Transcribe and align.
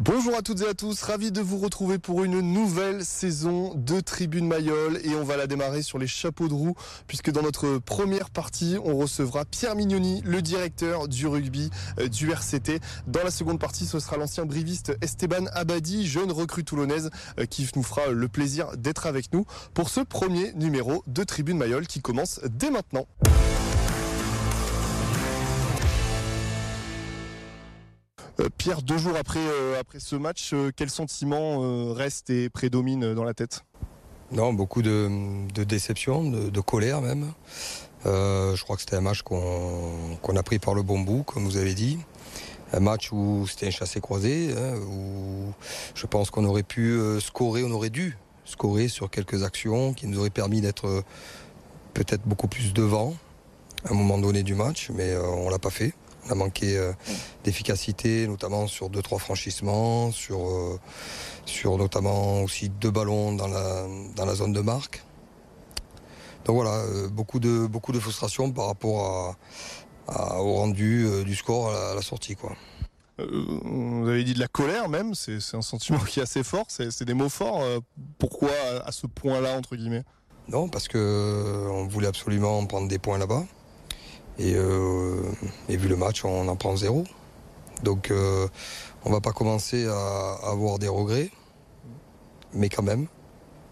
Bonjour 0.00 0.36
à 0.36 0.42
toutes 0.42 0.60
et 0.60 0.68
à 0.68 0.74
tous, 0.74 1.02
ravi 1.02 1.32
de 1.32 1.40
vous 1.40 1.58
retrouver 1.58 1.98
pour 1.98 2.22
une 2.22 2.40
nouvelle 2.40 3.04
saison 3.04 3.74
de 3.74 3.98
Tribune 3.98 4.46
Mayol 4.46 5.00
et 5.02 5.16
on 5.16 5.24
va 5.24 5.36
la 5.36 5.48
démarrer 5.48 5.82
sur 5.82 5.98
les 5.98 6.06
chapeaux 6.06 6.46
de 6.46 6.54
roue 6.54 6.76
puisque 7.08 7.32
dans 7.32 7.42
notre 7.42 7.78
première 7.78 8.30
partie 8.30 8.76
on 8.84 8.96
recevra 8.96 9.44
Pierre 9.44 9.74
Mignoni, 9.74 10.22
le 10.24 10.40
directeur 10.40 11.08
du 11.08 11.26
rugby 11.26 11.70
euh, 11.98 12.06
du 12.06 12.30
RCT. 12.30 12.78
Dans 13.08 13.24
la 13.24 13.32
seconde 13.32 13.58
partie 13.58 13.86
ce 13.86 13.98
sera 13.98 14.16
l'ancien 14.16 14.46
briviste 14.46 14.96
Esteban 15.00 15.46
Abadi, 15.52 16.06
jeune 16.06 16.30
recrue 16.30 16.62
toulonnaise 16.62 17.10
euh, 17.40 17.46
qui 17.46 17.68
nous 17.74 17.82
fera 17.82 18.06
le 18.06 18.28
plaisir 18.28 18.76
d'être 18.76 19.06
avec 19.06 19.32
nous 19.32 19.46
pour 19.74 19.90
ce 19.90 20.00
premier 20.00 20.52
numéro 20.52 21.02
de 21.08 21.24
Tribune 21.24 21.58
Mayol 21.58 21.88
qui 21.88 22.00
commence 22.00 22.38
dès 22.44 22.70
maintenant. 22.70 23.08
Pierre, 28.56 28.82
deux 28.82 28.98
jours 28.98 29.16
après, 29.18 29.40
euh, 29.40 29.82
ce 29.98 30.14
match, 30.14 30.50
euh, 30.52 30.70
quel 30.74 30.90
sentiment 30.90 31.92
reste 31.92 32.30
et 32.30 32.48
prédomine 32.48 33.14
dans 33.14 33.24
la 33.24 33.34
tête? 33.34 33.64
Non, 34.30 34.52
beaucoup 34.52 34.82
de, 34.82 35.10
déception, 35.64 36.22
de, 36.30 36.60
colère 36.60 37.00
même. 37.00 37.32
je 38.04 38.62
crois 38.62 38.76
que 38.76 38.82
c'était 38.82 38.96
un 38.96 39.00
match 39.00 39.22
qu'on 39.22 40.36
a 40.36 40.42
pris 40.42 40.58
par 40.58 40.74
le 40.74 40.82
bon 40.82 41.00
bout, 41.00 41.22
comme 41.22 41.44
vous 41.44 41.56
avez 41.56 41.74
dit. 41.74 41.98
Un 42.72 42.80
match 42.80 43.10
où 43.10 43.46
c'était 43.48 43.66
un 43.68 43.70
chassé-croisé, 43.70 44.54
hein, 44.56 44.74
où 44.76 45.52
je 45.94 46.06
pense 46.06 46.30
qu'on 46.30 46.44
aurait 46.44 46.62
pu 46.62 47.00
scorer, 47.20 47.64
on 47.64 47.70
aurait 47.70 47.90
dû 47.90 48.18
scorer 48.44 48.88
sur 48.88 49.10
quelques 49.10 49.42
actions 49.42 49.94
qui 49.94 50.06
nous 50.06 50.18
auraient 50.18 50.30
permis 50.30 50.60
d'être 50.60 51.02
peut-être 51.94 52.22
beaucoup 52.26 52.48
plus 52.48 52.74
devant 52.74 53.14
à 53.84 53.92
un 53.92 53.94
moment 53.94 54.18
donné 54.18 54.42
du 54.42 54.54
match, 54.54 54.90
mais 54.90 55.16
on 55.16 55.46
ne 55.46 55.50
l'a 55.50 55.58
pas 55.58 55.70
fait. 55.70 55.94
On 56.28 56.32
a 56.32 56.34
manqué 56.34 56.76
euh, 56.76 56.92
d'efficacité, 57.44 58.26
notamment 58.26 58.66
sur 58.66 58.90
deux 58.90 59.02
trois 59.02 59.18
franchissements, 59.18 60.12
sur, 60.12 60.48
euh, 60.48 60.78
sur 61.46 61.78
notamment 61.78 62.42
aussi 62.42 62.68
deux 62.68 62.90
ballons 62.90 63.32
dans 63.32 63.48
la, 63.48 63.86
dans 64.14 64.26
la 64.26 64.34
zone 64.34 64.52
de 64.52 64.60
marque. 64.60 65.02
Donc 66.44 66.56
voilà, 66.56 66.76
euh, 66.76 67.08
beaucoup 67.08 67.40
de, 67.40 67.66
beaucoup 67.66 67.92
de 67.92 68.00
frustration 68.00 68.50
par 68.52 68.66
rapport 68.66 69.36
à, 70.06 70.40
au 70.40 70.54
rendu 70.54 71.06
du 71.24 71.34
score 71.34 71.70
à 71.74 71.94
la, 71.94 72.02
sortie. 72.02 72.34
Quoi. 72.34 72.56
vous 73.18 74.08
avez 74.08 74.24
dit 74.24 74.32
de 74.32 74.40
la 74.40 74.48
colère 74.48 74.88
même, 74.88 75.14
c'est 75.14 75.38
un 75.54 75.62
sentiment 75.62 75.98
qui 75.98 76.20
est 76.20 76.22
assez 76.22 76.42
fort, 76.42 76.64
c'est 76.68 77.04
des 77.04 77.12
mots 77.12 77.28
forts. 77.28 77.62
pourquoi 78.18 78.50
à 78.86 78.92
ce 78.92 79.06
point-là, 79.06 79.58
entre 79.58 79.76
guillemets? 79.76 80.04
Non, 80.48 80.70
parce 80.70 80.88
qu'on 80.88 81.86
voulait 81.90 82.06
absolument 82.06 82.64
prendre 82.64 82.88
des 82.88 82.98
points 82.98 83.18
là-bas. 83.18 83.44
Euh, 84.40 85.22
et, 85.68 85.76
vu 85.76 85.88
le 85.88 85.96
match, 85.96 86.24
on 86.24 86.48
en 86.48 86.56
prend 86.56 86.76
zéro. 86.76 87.04
Donc 87.82 88.10
euh, 88.10 88.48
on 89.04 89.10
va 89.10 89.20
pas 89.20 89.32
commencer 89.32 89.86
à, 89.86 90.38
avoir 90.44 90.78
des 90.78 90.88
regrets. 90.88 91.30
Mais 92.54 92.68
quand 92.68 92.82
même, 92.82 93.06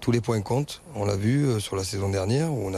tous 0.00 0.12
les 0.12 0.20
points 0.20 0.40
comptent. 0.42 0.82
On 0.94 1.04
l'a 1.04 1.16
vu 1.16 1.46
euh, 1.46 1.60
sur 1.60 1.76
la 1.76 1.84
saison 1.84 2.08
dernière 2.08 2.52
où 2.52 2.70
on 2.70 2.72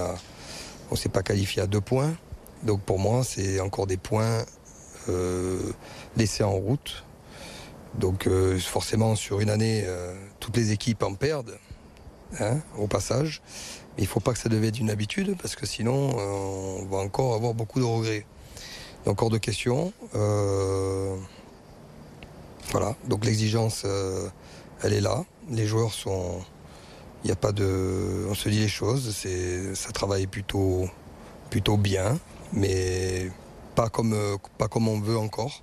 on 0.91 0.97
s'est 0.97 1.11
pas 1.11 1.22
qualifié 1.22 1.62
à 1.62 1.66
deux 1.66 1.81
points. 1.81 2.14
Donc 2.62 2.81
pour 2.83 2.98
moi, 2.98 3.22
c'est 3.25 3.61
encore 3.61 3.86
des 3.86 3.98
points 3.98 4.44
laissés 6.16 6.44
en 6.44 6.53
route. 6.53 7.05
Donc 7.94 8.28
forcément, 8.59 9.14
sur 9.14 9.41
une 9.41 9.50
année, 9.50 9.86
toutes 10.41 10.56
les 10.56 10.72
équipes 10.72 11.03
en 11.03 11.14
perdent, 11.14 11.59
hein, 12.41 12.59
au 12.78 12.86
passage 12.86 13.42
il 13.99 14.03
ne 14.03 14.09
faut 14.09 14.21
pas 14.21 14.33
que 14.33 14.39
ça 14.39 14.49
devienne 14.49 14.77
une 14.79 14.91
habitude 14.91 15.37
parce 15.41 15.57
que 15.57 15.67
sinon 15.67 16.11
euh, 16.19 16.83
on 16.83 16.87
va 16.87 16.99
encore 16.99 17.35
avoir 17.35 17.53
beaucoup 17.53 17.81
de 17.81 17.85
regrets. 17.85 18.25
encore 19.07 19.29
de 19.29 19.39
questions. 19.39 19.93
Euh, 20.15 21.17
voilà, 22.71 22.95
donc 23.09 23.25
l'exigence, 23.25 23.83
euh, 23.85 24.29
elle 24.83 24.93
est 24.93 25.01
là. 25.01 25.25
Les 25.51 25.67
joueurs 25.67 25.93
sont. 25.93 26.41
Il 27.25 27.27
n'y 27.27 27.33
a 27.33 27.37
pas 27.37 27.53
de. 27.53 28.27
On 28.31 28.35
se 28.35 28.49
dit 28.49 28.61
les 28.61 28.69
choses, 28.69 29.17
ça 29.75 29.91
travaille 29.91 30.29
plutôt, 30.29 30.89
plutôt 31.51 31.77
bien, 31.77 32.19
mais 32.53 33.33
pas 33.75 33.89
comme, 33.89 34.17
pas 34.59 34.69
comme 34.69 34.87
on 34.87 35.01
veut 35.01 35.19
encore. 35.19 35.62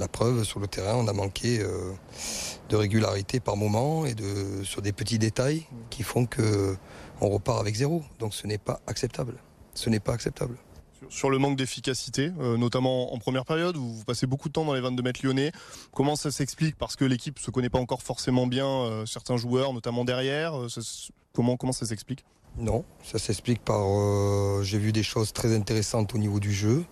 La 0.00 0.08
preuve, 0.08 0.44
sur 0.44 0.58
le 0.58 0.66
terrain, 0.66 0.94
on 0.94 1.06
a 1.08 1.12
manqué 1.12 1.62
de 2.68 2.76
régularité 2.76 3.38
par 3.38 3.56
moment 3.56 4.06
et 4.06 4.14
de, 4.14 4.64
sur 4.64 4.80
des 4.80 4.92
petits 4.92 5.18
détails 5.18 5.66
qui 5.90 6.02
font 6.02 6.26
que 6.26 6.74
on 7.20 7.28
repart 7.28 7.60
avec 7.60 7.74
zéro. 7.74 8.02
Donc 8.18 8.34
ce 8.34 8.46
n'est 8.46 8.58
pas 8.58 8.80
acceptable. 8.86 9.34
Ce 9.74 9.90
n'est 9.90 10.00
pas 10.00 10.12
acceptable. 10.12 10.56
Sur 11.08 11.30
le 11.30 11.38
manque 11.38 11.56
d'efficacité, 11.56 12.30
euh, 12.40 12.56
notamment 12.56 13.14
en 13.14 13.18
première 13.18 13.44
période, 13.44 13.76
où 13.76 13.94
vous 13.94 14.04
passez 14.04 14.26
beaucoup 14.26 14.48
de 14.48 14.52
temps 14.52 14.64
dans 14.64 14.74
les 14.74 14.80
22 14.80 15.02
mètres 15.02 15.20
lyonnais. 15.24 15.50
Comment 15.92 16.14
ça 16.14 16.30
s'explique 16.30 16.76
Parce 16.76 16.94
que 16.96 17.04
l'équipe 17.04 17.38
ne 17.38 17.42
se 17.42 17.50
connaît 17.50 17.70
pas 17.70 17.78
encore 17.78 18.02
forcément 18.02 18.46
bien 18.46 18.66
euh, 18.66 19.06
certains 19.06 19.36
joueurs, 19.36 19.72
notamment 19.72 20.04
derrière. 20.04 20.58
Euh, 20.58 20.68
comment, 21.32 21.56
comment 21.56 21.72
ça 21.72 21.86
s'explique? 21.86 22.24
Non, 22.58 22.84
ça 23.02 23.18
s'explique 23.18 23.62
par. 23.64 23.84
J'ai 24.62 24.78
vu 24.78 24.92
des 24.92 25.02
choses 25.02 25.32
très 25.32 25.54
intéressantes 25.54 26.14
au 26.14 26.18
niveau 26.18 26.40
du 26.40 26.52
jeu. 26.52 26.84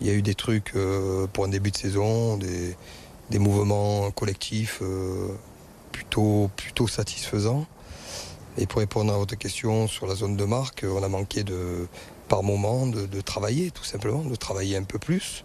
Il 0.00 0.06
y 0.06 0.10
a 0.10 0.12
eu 0.12 0.22
des 0.22 0.34
trucs 0.34 0.74
pour 1.32 1.44
un 1.44 1.48
début 1.48 1.70
de 1.70 1.76
saison, 1.76 2.36
des, 2.36 2.76
des 3.30 3.38
mouvements 3.38 4.10
collectifs 4.12 4.82
plutôt, 5.92 6.50
plutôt 6.56 6.86
satisfaisants. 6.86 7.66
Et 8.56 8.66
pour 8.66 8.80
répondre 8.80 9.12
à 9.12 9.16
votre 9.16 9.36
question 9.36 9.86
sur 9.86 10.06
la 10.06 10.16
zone 10.16 10.36
de 10.36 10.44
marque, 10.44 10.84
on 10.88 11.02
a 11.02 11.08
manqué 11.08 11.44
de, 11.44 11.86
par 12.28 12.42
moment 12.42 12.86
de, 12.86 13.20
travailler, 13.20 13.70
tout 13.70 13.84
simplement, 13.84 14.22
de 14.22 14.34
travailler 14.34 14.76
un 14.76 14.82
peu 14.82 14.98
plus. 14.98 15.44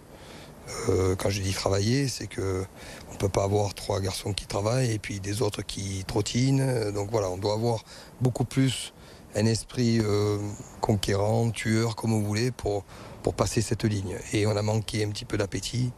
Euh, 0.90 1.16
quand 1.16 1.30
je 1.30 1.42
dis 1.42 1.54
travailler, 1.54 2.08
c'est 2.08 2.28
que 2.28 2.64
on 3.12 3.16
peut 3.16 3.30
pas 3.30 3.44
avoir 3.44 3.74
trois 3.74 4.00
garçons 4.00 4.34
qui 4.34 4.48
travaillent 4.48 4.92
et 4.92 5.00
puis 5.00 5.20
des 5.20 5.42
autres 5.42 5.62
qui 5.62 6.04
trottinent. 6.08 6.92
Donc 6.92 7.12
voilà, 7.12 7.30
on 7.30 7.38
doit 7.38 7.54
avoir 7.54 7.84
beaucoup 8.22 8.46
plus 8.46 8.94
un 9.36 9.46
esprit 9.46 10.00
euh, 10.00 10.38
conquérant, 10.82 11.52
tueur, 11.52 11.96
comme 11.96 12.12
vous 12.12 12.24
voulez, 12.24 12.52
pour, 12.52 12.84
pour 13.24 13.34
passer 13.34 13.62
cette 13.62 13.86
ligne. 13.86 14.18
Et 14.34 14.46
on 14.46 14.56
a 14.56 14.62
manqué 14.62 15.04
un 15.04 15.10
petit 15.10 15.26
peu 15.26 15.38
d'appétit 15.38 15.92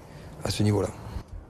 à 0.44 0.52
ce 0.52 0.64
niveau-là. 0.64 0.90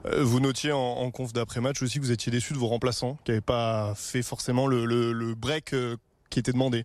Euh, 0.06 0.24
vous 0.24 0.40
notiez 0.40 0.72
en, 0.72 1.10
conf 1.10 1.32
d'après-match 1.32 1.82
aussi 1.82 1.98
que 1.98 2.04
vous 2.04 2.12
étiez 2.12 2.32
déçu 2.32 2.52
de 2.52 2.58
vos 2.58 2.68
remplaçants, 2.68 3.18
qui 3.24 3.30
n'avaient 3.30 3.40
pas 3.40 3.92
fait 3.94 4.22
forcément 4.22 4.66
le, 4.66 5.34
break 5.34 5.74
euh, 5.74 5.96
qui 6.30 6.38
était 6.38 6.52
demandé. 6.52 6.84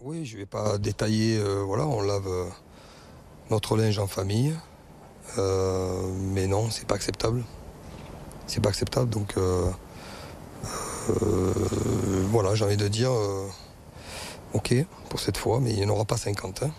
Oui, 0.00 0.24
je 0.24 0.34
ne 0.34 0.40
vais 0.40 0.46
pas 0.46 0.78
détailler. 0.78 1.36
Euh, 1.38 1.62
voilà, 1.64 1.86
on 1.86 2.00
lave 2.00 2.28
notre 3.50 3.76
linge 3.76 3.98
en 3.98 4.06
famille. 4.06 4.54
mais 5.36 6.46
non, 6.46 6.70
c'est 6.70 6.86
pas 6.86 6.94
acceptable. 6.94 7.44
C'est 8.46 8.60
pas 8.60 8.70
acceptable. 8.70 9.10
Donc 9.10 9.34
voilà, 12.30 12.54
j'ai 12.54 12.64
envie 12.64 12.76
de 12.76 12.88
dire 12.88 13.10
ok 14.52 14.74
pour 15.08 15.20
cette 15.20 15.36
fois, 15.38 15.60
mais 15.60 15.70
il 15.70 15.76
n'y 15.76 15.84
en 15.84 15.88
aura 15.88 16.04
pas 16.04 16.16
50. 16.16 16.62
Hein. 16.62 16.70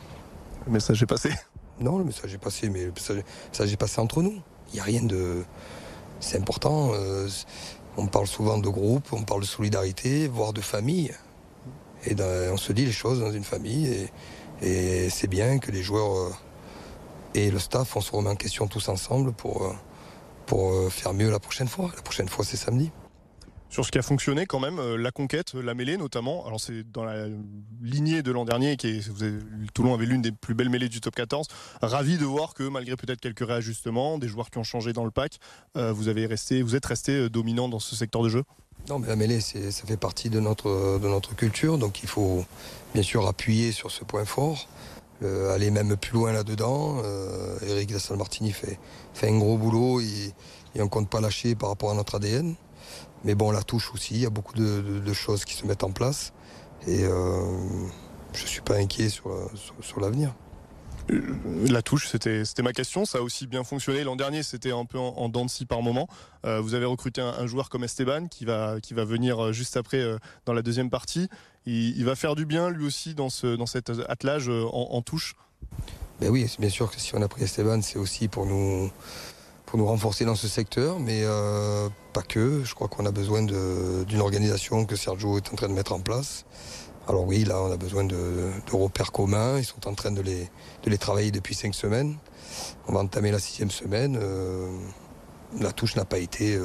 Le 0.66 0.72
message 0.72 1.02
est 1.02 1.08
passé. 1.08 1.32
Non, 1.80 1.98
le 1.98 2.04
message 2.04 2.34
est 2.34 2.38
passé, 2.38 2.70
mais 2.70 2.86
le 2.86 2.92
message 2.92 3.72
est 3.72 3.78
passé 3.78 4.02
entre 4.02 4.22
nous. 4.22 4.42
Il 4.72 4.74
n'y 4.76 4.80
a 4.82 4.84
rien 4.84 5.02
de 5.02 5.44
c'est 6.20 6.38
important. 6.38 6.92
Euh, 6.94 7.28
on 7.98 8.08
parle 8.08 8.28
souvent 8.28 8.58
de 8.58 8.70
groupe, 8.70 9.12
on 9.12 9.24
parle 9.24 9.42
de 9.42 9.46
solidarité, 9.46 10.28
voire 10.28 10.54
de 10.54 10.62
famille. 10.62 11.12
Et 12.06 12.16
on 12.52 12.58
se 12.58 12.72
dit 12.72 12.86
les 12.86 12.92
choses 12.92 13.20
dans 13.20 13.32
une 13.32 13.44
famille. 13.44 14.10
Et, 14.62 15.10
c'est 15.10 15.28
bien 15.28 15.60
que 15.60 15.72
les 15.72 15.82
joueurs 15.82 16.18
euh, 16.18 16.34
et 17.34 17.50
le 17.50 17.60
staff, 17.60 17.96
on 17.96 18.02
se 18.02 18.12
remet 18.12 18.30
en 18.30 18.36
question 18.36 18.68
tous 18.68 18.90
ensemble 18.90 19.32
pour, 19.32 19.66
euh, 19.66 19.74
pour 20.46 20.92
faire 20.92 21.14
mieux 21.14 21.32
la 21.32 21.40
prochaine 21.40 21.68
fois. 21.68 21.92
La 21.96 22.02
prochaine 22.02 22.28
fois, 22.28 22.44
c'est 22.44 22.58
samedi 22.58 22.92
sur 23.70 23.86
ce 23.86 23.92
qui 23.92 24.00
a 24.00 24.02
fonctionné 24.02 24.46
quand 24.46 24.60
même, 24.60 24.80
euh, 24.80 24.98
la 24.98 25.12
conquête, 25.12 25.54
la 25.54 25.74
mêlée 25.74 25.98
notamment. 25.98 26.46
Alors 26.46 26.60
c'est 26.60 26.84
dans 26.92 27.04
la 27.04 27.28
lignée 27.82 28.24
de 28.24 28.32
l'an 28.32 28.46
dernier, 28.46 28.78
qui 28.78 28.88
est, 28.88 29.12
Toulon 29.74 29.94
avait 29.94 30.06
l'une 30.06 30.22
des 30.22 30.32
plus 30.32 30.56
belles 30.56 30.70
mêlées 30.70 30.90
du 30.90 31.02
top 31.02 31.16
14. 31.16 31.48
Ravi 31.82 32.18
de 32.18 32.26
voir 32.26 32.54
que 32.54 32.64
malgré 32.64 32.96
peut-être 32.96 33.22
quelques 33.22 33.46
réajustements, 33.46 34.18
des 34.18 34.28
joueurs 34.28 34.50
qui 34.50 34.58
ont 34.58 34.64
changé 34.64 34.92
dans 34.92 35.06
le 35.06 35.12
pack, 35.12 35.38
euh, 35.78 35.94
vous 35.94 36.08
avez 36.08 36.26
resté, 36.26 36.62
vous 36.62 36.76
êtes 36.76 36.86
resté 36.86 37.12
euh, 37.14 37.30
dominant 37.30 37.70
dans 37.70 37.80
ce 37.80 37.96
secteur 37.96 38.24
de 38.24 38.30
jeu? 38.30 38.44
Non, 38.90 38.98
mais 38.98 39.08
la 39.08 39.16
mêlée, 39.16 39.42
ça 39.42 39.86
fait 39.86 39.98
partie 39.98 40.30
de 40.30 40.40
notre, 40.40 41.36
culture, 41.36 41.78
donc 41.78 42.02
il 42.02 42.10
faut 42.10 42.46
bien 42.94 43.04
sûr 43.04 43.28
appuyer 43.28 43.72
sur 43.72 43.92
ce 43.92 44.04
point 44.04 44.26
fort. 44.26 44.68
aller 45.22 45.70
même 45.70 45.98
plus 45.98 46.14
loin 46.14 46.32
là-dedans. 46.32 47.04
Eric 47.68 47.92
Dassan 47.92 48.18
Martini 48.18 48.54
fait, 48.54 48.80
fait 49.14 49.28
un 49.28 49.38
gros 49.38 49.58
boulot 49.58 50.00
et 50.00 50.34
on 50.78 50.86
ne 50.86 50.90
compte 50.90 51.10
pas 51.10 51.20
lâcher 51.20 51.56
par 51.56 51.70
rapport 51.70 51.92
à 51.92 51.94
notre 51.94 52.16
ADN. 52.16 52.56
Mais 53.24 53.36
bon, 53.36 53.52
la 53.52 53.64
touche 53.64 53.94
aussi, 53.94 54.16
il 54.16 54.22
y 54.22 54.26
a 54.26 54.30
beaucoup 54.30 54.54
de, 54.54 55.14
choses 55.14 55.44
qui 55.46 55.54
se 55.54 55.66
mettent 55.66 55.84
en 55.84 55.92
place. 55.92 56.34
Et 56.88 57.04
euh, 57.04 57.42
je 58.34 58.44
ne 58.44 58.48
suis 58.48 58.62
pas 58.62 58.76
inquiet 58.76 59.10
sur, 59.10 59.32
sur, 59.82 60.00
l'avenir. 60.00 60.34
Euh, 61.12 61.22
la 61.68 61.82
touche, 61.82 62.08
c'était 62.08 62.44
ma 62.64 62.72
question. 62.72 63.04
Ça 63.04 63.18
a 63.18 63.22
aussi 63.22 63.48
bien 63.48 63.64
fonctionné. 63.66 64.04
L'an 64.04 64.16
dernier, 64.16 64.44
c'était 64.44 64.72
un 64.72 64.86
peu 64.86 64.98
en, 64.98 65.10
en 65.18 65.28
dents 65.28 65.48
par 65.68 65.82
moment. 65.82 66.08
Euh, 66.46 66.62
vous 66.62 66.76
avez 66.76 66.86
recruté 66.86 67.20
un, 67.20 67.46
joueur 67.48 67.70
comme 67.70 67.84
Esteban 67.84 68.28
qui 68.28 68.46
va, 68.46 68.80
qui 68.82 68.94
va 68.94 69.04
venir 69.04 69.52
juste 69.52 69.76
après 69.76 70.02
dans 70.46 70.54
la 70.54 70.62
deuxième 70.62 70.90
partie. 70.90 71.28
Il, 71.66 72.06
va 72.06 72.16
faire 72.16 72.36
du 72.36 72.46
bien 72.46 72.70
lui 72.70 72.86
aussi 72.86 73.14
dans, 73.14 73.30
ce, 73.30 73.56
dans 73.56 73.66
cet 73.66 73.92
attelage 74.08 74.50
en, 74.50 75.02
touche? 75.02 75.36
Ben 76.22 76.30
Oui, 76.30 76.50
bien 76.58 76.70
sûr 76.70 76.90
que 76.90 77.00
si 77.00 77.14
on 77.16 77.22
a 77.22 77.28
pris 77.28 77.44
Esteban, 77.44 77.82
c'est 77.82 78.00
aussi 78.00 78.30
pour 78.30 78.46
nous 78.46 78.90
pour 79.70 79.78
nous 79.78 79.86
renforcer 79.86 80.26
dans 80.26 80.36
ce 80.36 80.48
secteur, 80.48 81.00
mais 81.00 81.24
pas 82.14 82.24
que. 82.24 82.64
Je 82.64 82.74
crois 82.74 82.88
qu'on 82.88 83.06
a 83.06 83.12
besoin 83.12 83.44
d'une 83.44 84.20
organisation 84.20 84.86
que 84.86 84.96
Sergio 84.96 85.38
est 85.38 85.54
en 85.54 85.56
train 85.56 85.68
de 85.68 85.74
mettre 85.74 85.94
en 85.94 86.00
place. 86.00 86.46
Alors 87.08 87.26
oui, 87.26 87.44
là, 87.44 87.62
on 87.62 87.72
a 87.72 87.78
besoin 87.78 88.04
de, 88.04 88.50
repères 88.72 89.12
communs. 89.12 89.60
Ils 89.60 89.66
sont 89.66 89.88
en 89.88 89.94
train 89.94 90.12
de 90.12 90.22
les, 90.22 90.50
de 90.84 90.90
les 90.90 90.98
travailler 90.98 91.30
depuis 91.30 91.54
cinq 91.54 91.76
semaines. 91.76 92.18
On 92.88 92.94
va 92.94 93.02
entamer 93.02 93.30
la 93.30 93.38
sixième 93.38 93.70
semaine. 93.70 94.20
la 95.60 95.72
touche 95.72 95.96
n'a 95.96 96.06
pas 96.06 96.18
été 96.18 96.60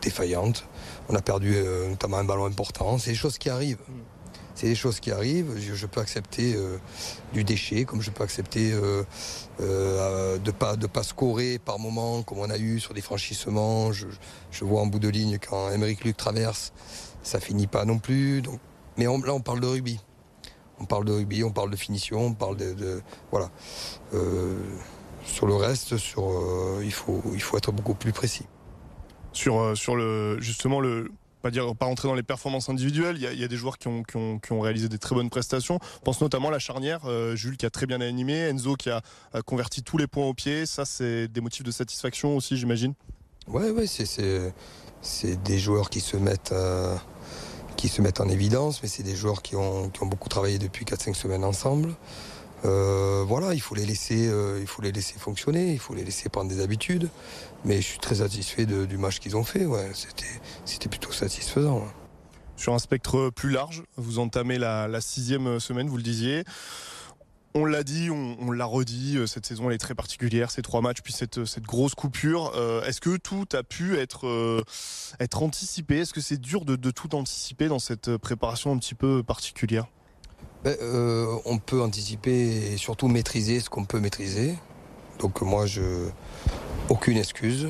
défaillante. 0.00 0.66
On 1.10 1.14
a 1.14 1.20
perdu 1.20 1.54
notamment 1.90 2.16
un 2.16 2.24
ballon 2.24 2.46
important. 2.46 2.96
C'est 2.96 3.10
des 3.10 3.16
choses 3.16 3.36
qui 3.36 3.50
arrivent. 3.50 3.84
C'est 4.56 4.68
des 4.68 4.74
choses 4.74 5.00
qui 5.00 5.12
arrivent. 5.12 5.54
Je, 5.58 5.86
peux 5.86 6.00
accepter 6.00 6.54
euh, 6.56 6.78
du 7.34 7.44
déchet, 7.44 7.84
comme 7.84 8.00
je 8.00 8.10
peux 8.10 8.24
accepter 8.24 8.72
euh, 8.72 9.04
euh, 9.60 10.38
de 10.38 10.50
pas 10.50 10.76
de 10.76 10.86
pas 10.86 11.02
scorer 11.02 11.58
par 11.58 11.78
moment, 11.78 12.22
comme 12.22 12.38
on 12.38 12.48
a 12.48 12.56
eu 12.56 12.80
sur 12.80 12.94
des 12.94 13.02
franchissements. 13.02 13.92
Je, 13.92 14.06
vois 14.62 14.80
en 14.80 14.86
bout 14.86 14.98
de 14.98 15.10
ligne 15.10 15.38
quand 15.38 15.70
Émeric 15.70 16.04
Luc 16.04 16.16
traverse, 16.16 16.72
ça 17.22 17.38
finit 17.38 17.66
pas 17.66 17.84
non 17.84 17.98
plus. 17.98 18.40
Donc, 18.40 18.58
mais 18.96 19.04
là, 19.04 19.34
on 19.34 19.40
parle 19.42 19.60
de 19.60 19.66
rugby. 19.66 20.00
On 20.80 20.86
parle 20.86 21.04
de 21.04 21.12
rugby, 21.12 21.44
on 21.44 21.52
parle 21.52 21.70
de 21.70 21.76
finition, 21.76 22.24
on 22.24 22.34
parle 22.34 22.56
de, 22.56 23.02
voilà. 23.30 23.50
sur 25.26 25.46
le 25.46 25.54
reste, 25.54 25.98
sur, 25.98 26.32
il 26.82 26.92
faut 26.92 27.22
il 27.34 27.42
faut 27.42 27.58
être 27.58 27.72
beaucoup 27.72 27.94
plus 27.94 28.12
précis. 28.12 28.46
Sur 29.32 29.76
sur 29.76 29.96
le 29.96 30.40
justement 30.40 30.80
le 30.80 31.10
pas 31.46 31.50
dire 31.52 31.76
pas 31.76 31.86
rentrer 31.86 32.08
dans 32.08 32.14
les 32.14 32.24
performances 32.24 32.68
individuelles. 32.68 33.16
Il 33.18 33.40
y 33.40 33.44
a, 33.44 33.48
des 33.48 33.56
joueurs 33.56 33.78
qui 33.78 33.86
ont, 33.86 34.02
qui, 34.02 34.52
ont, 34.52 34.60
réalisé 34.60 34.88
des 34.88 34.98
très 34.98 35.14
bonnes 35.14 35.30
prestations. 35.30 35.78
Je 35.80 36.00
pense 36.00 36.20
notamment 36.20 36.48
à 36.48 36.50
la 36.50 36.58
charnière, 36.58 37.02
euh, 37.04 37.36
Jules 37.36 37.56
qui 37.56 37.66
a 37.66 37.70
très 37.70 37.86
bien 37.86 38.00
animé, 38.00 38.34
Enzo 38.48 38.74
qui 38.74 38.90
a, 38.90 39.00
converti 39.44 39.84
tous 39.84 39.96
les 39.96 40.08
points 40.08 40.26
au 40.26 40.34
pied. 40.34 40.66
Ça, 40.66 40.84
c'est 40.84 41.28
des 41.28 41.40
motifs 41.40 41.62
de 41.62 41.70
satisfaction 41.70 42.36
aussi, 42.36 42.56
j'imagine. 42.56 42.94
Ouais, 43.46 43.70
ouais, 43.70 43.86
c'est 43.86 45.42
des 45.44 45.58
joueurs 45.60 45.88
qui 45.88 46.00
se 46.00 46.16
mettent 46.16 46.50
euh, 46.50 46.96
qui 47.76 47.86
se 47.86 48.02
mettent 48.02 48.20
en 48.20 48.28
évidence, 48.28 48.82
mais 48.82 48.88
c'est 48.88 49.04
des 49.04 49.14
joueurs 49.14 49.42
qui 49.42 49.54
ont, 49.54 49.90
qui 49.90 50.02
ont 50.02 50.06
beaucoup 50.06 50.28
travaillé 50.28 50.58
depuis 50.58 50.84
4-5 50.84 51.14
semaines 51.14 51.44
ensemble. 51.44 51.94
Euh, 52.64 53.24
voilà, 53.26 53.54
il 53.54 53.60
faut 53.60 53.74
les 53.74 53.84
laisser, 53.84 54.28
euh, 54.28 54.58
il 54.60 54.66
faut 54.66 54.82
les 54.82 54.92
laisser 54.92 55.18
fonctionner, 55.18 55.72
il 55.72 55.78
faut 55.78 55.94
les 55.94 56.04
laisser 56.04 56.28
prendre 56.28 56.50
des 56.50 56.60
habitudes. 56.60 57.10
Mais 57.64 57.76
je 57.76 57.86
suis 57.86 57.98
très 57.98 58.16
satisfait 58.16 58.66
du 58.66 58.98
match 58.98 59.18
qu'ils 59.18 59.36
ont 59.36 59.44
fait. 59.44 59.66
C'était, 60.64 60.88
plutôt 60.88 61.12
satisfaisant. 61.12 61.84
Sur 62.56 62.72
un 62.72 62.78
spectre 62.78 63.30
plus 63.30 63.50
large, 63.50 63.82
vous 63.96 64.18
entamez 64.18 64.58
la, 64.58 65.00
sixième 65.00 65.60
semaine, 65.60 65.88
vous 65.88 65.96
le 65.96 66.02
disiez. 66.02 66.44
On 67.54 67.64
l'a 67.64 67.82
dit, 67.82 68.10
on, 68.10 68.50
l'a 68.50 68.66
redit, 68.66 69.16
euh, 69.16 69.26
cette 69.26 69.46
saison 69.46 69.70
elle 69.70 69.74
est 69.74 69.78
très 69.78 69.94
particulière, 69.94 70.50
ces 70.50 70.60
trois 70.60 70.82
matchs, 70.82 71.00
puis 71.00 71.14
cette, 71.14 71.40
grosse 71.62 71.94
coupure. 71.94 72.52
Est-ce 72.86 73.00
que 73.00 73.16
tout 73.16 73.46
a 73.52 73.62
pu 73.62 73.98
être, 73.98 74.64
être 75.20 75.42
anticipé? 75.42 76.00
Est-ce 76.00 76.12
que 76.12 76.20
c'est 76.20 76.40
dur 76.40 76.64
de, 76.64 76.90
tout 76.90 77.14
anticiper 77.14 77.68
dans 77.68 77.78
cette 77.78 78.16
préparation 78.18 78.72
un 78.72 78.78
petit 78.78 78.94
peu 78.94 79.22
particulière? 79.22 79.86
Ben, 80.66 80.76
euh, 80.82 81.38
on 81.44 81.58
peut 81.58 81.80
anticiper 81.80 82.72
et 82.72 82.76
surtout 82.76 83.06
maîtriser 83.06 83.60
ce 83.60 83.70
qu'on 83.70 83.84
peut 83.84 84.00
maîtriser. 84.00 84.56
Donc 85.20 85.40
moi, 85.42 85.64
je 85.64 86.08
aucune 86.88 87.18
excuse. 87.18 87.68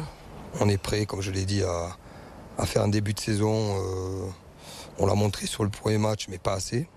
On 0.61 0.69
est 0.71 0.79
prêt, 0.79 1.05
comme 1.05 1.21
je 1.21 1.31
l'ai 1.31 1.45
dit, 1.45 1.63
à, 1.63 2.65
faire 2.65 2.81
un 2.81 2.89
début 2.89 3.13
de 3.13 3.21
saison. 3.21 3.53
Euh, 3.53 4.27
on 4.99 5.05
l'a 5.05 5.15
montré 5.15 5.47
sur 5.47 5.63
le 5.63 5.69
premier 5.69 5.99
match, 5.99 6.29
mais 6.31 6.39
pas 6.39 6.55
assez. 6.55 6.89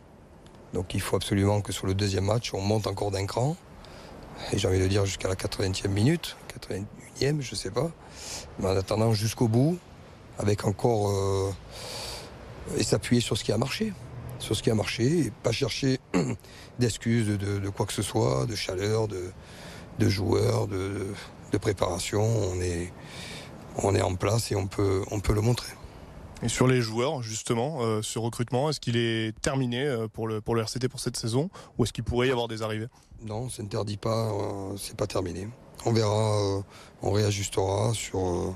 Donc 0.73 0.93
il 0.93 1.01
faut 1.01 1.17
absolument 1.17 1.59
que 1.59 1.73
sur 1.73 1.85
le 1.85 1.93
deuxième 1.93 2.23
match, 2.23 2.53
on 2.53 2.61
monte 2.61 2.87
encore 2.87 3.11
d'un 3.11 3.25
cran. 3.25 3.57
Et 4.53 4.57
j'ai 4.57 4.69
envie 4.69 4.79
de 4.79 4.87
dire 4.87 5.05
jusqu'à 5.05 5.27
la 5.27 5.35
80e 5.35 5.89
minute, 5.89 6.37
81e, 6.61 7.41
je 7.41 7.51
ne 7.51 7.57
sais 7.57 7.71
pas. 7.71 7.91
Mais 8.59 8.67
en 8.67 8.77
attendant 8.77 9.11
jusqu'au 9.11 9.49
bout, 9.49 9.77
avec 10.37 10.63
encore... 10.63 11.09
Euh, 11.09 11.51
et 12.77 12.83
s'appuyer 12.83 13.21
sur 13.21 13.35
ce 13.35 13.43
qui 13.43 13.51
a 13.51 13.57
marché 13.57 13.91
sur 14.39 14.55
ce 14.55 14.63
qui 14.63 14.71
a 14.71 14.75
marché 14.75 15.19
et 15.19 15.31
pas 15.43 15.51
chercher 15.51 15.99
d'excuses 16.79 17.27
de, 17.27 17.69
quoi 17.69 17.85
que 17.85 17.93
ce 17.93 18.01
soit, 18.01 18.45
de 18.45 18.55
chaleur, 18.55 19.07
de, 19.07 20.09
joueurs, 20.09 20.67
de, 20.67 21.13
préparation. 21.61 22.23
On 22.23 22.59
est, 22.61 22.91
on 23.83 23.93
est 23.95 24.01
en 24.01 24.15
place 24.15 24.51
et 24.51 24.55
on 24.55 24.67
peut, 24.67 25.03
on 25.11 25.19
peut 25.19 25.33
le 25.33 25.41
montrer. 25.41 25.73
Et 26.41 26.47
sur 26.47 26.67
les 26.67 26.81
joueurs, 26.81 27.21
justement, 27.21 27.79
euh, 27.81 28.01
ce 28.01 28.17
recrutement, 28.17 28.69
est-ce 28.69 28.79
qu'il 28.79 28.95
est 28.95 29.37
terminé 29.41 29.85
euh, 29.85 30.07
pour 30.07 30.25
le, 30.25 30.39
pour 30.39 30.55
le 30.55 30.61
RCT 30.61 30.87
pour 30.87 31.01
cette 31.01 31.17
saison 31.17 31.49
ou 31.77 31.83
est-ce 31.83 31.91
qu'il 31.91 32.05
pourrait 32.05 32.29
y 32.29 32.31
avoir 32.31 32.47
des 32.47 32.61
arrivées? 32.61 32.87
Non, 33.21 33.49
ça 33.49 33.61
n'interdit 33.61 33.97
pas, 33.97 34.31
euh, 34.31 34.77
c'est 34.77 34.95
pas 34.95 35.07
terminé. 35.07 35.49
On 35.85 35.91
verra, 35.91 36.63
on 37.01 37.11
réajustera 37.11 37.93
sur, 37.93 38.55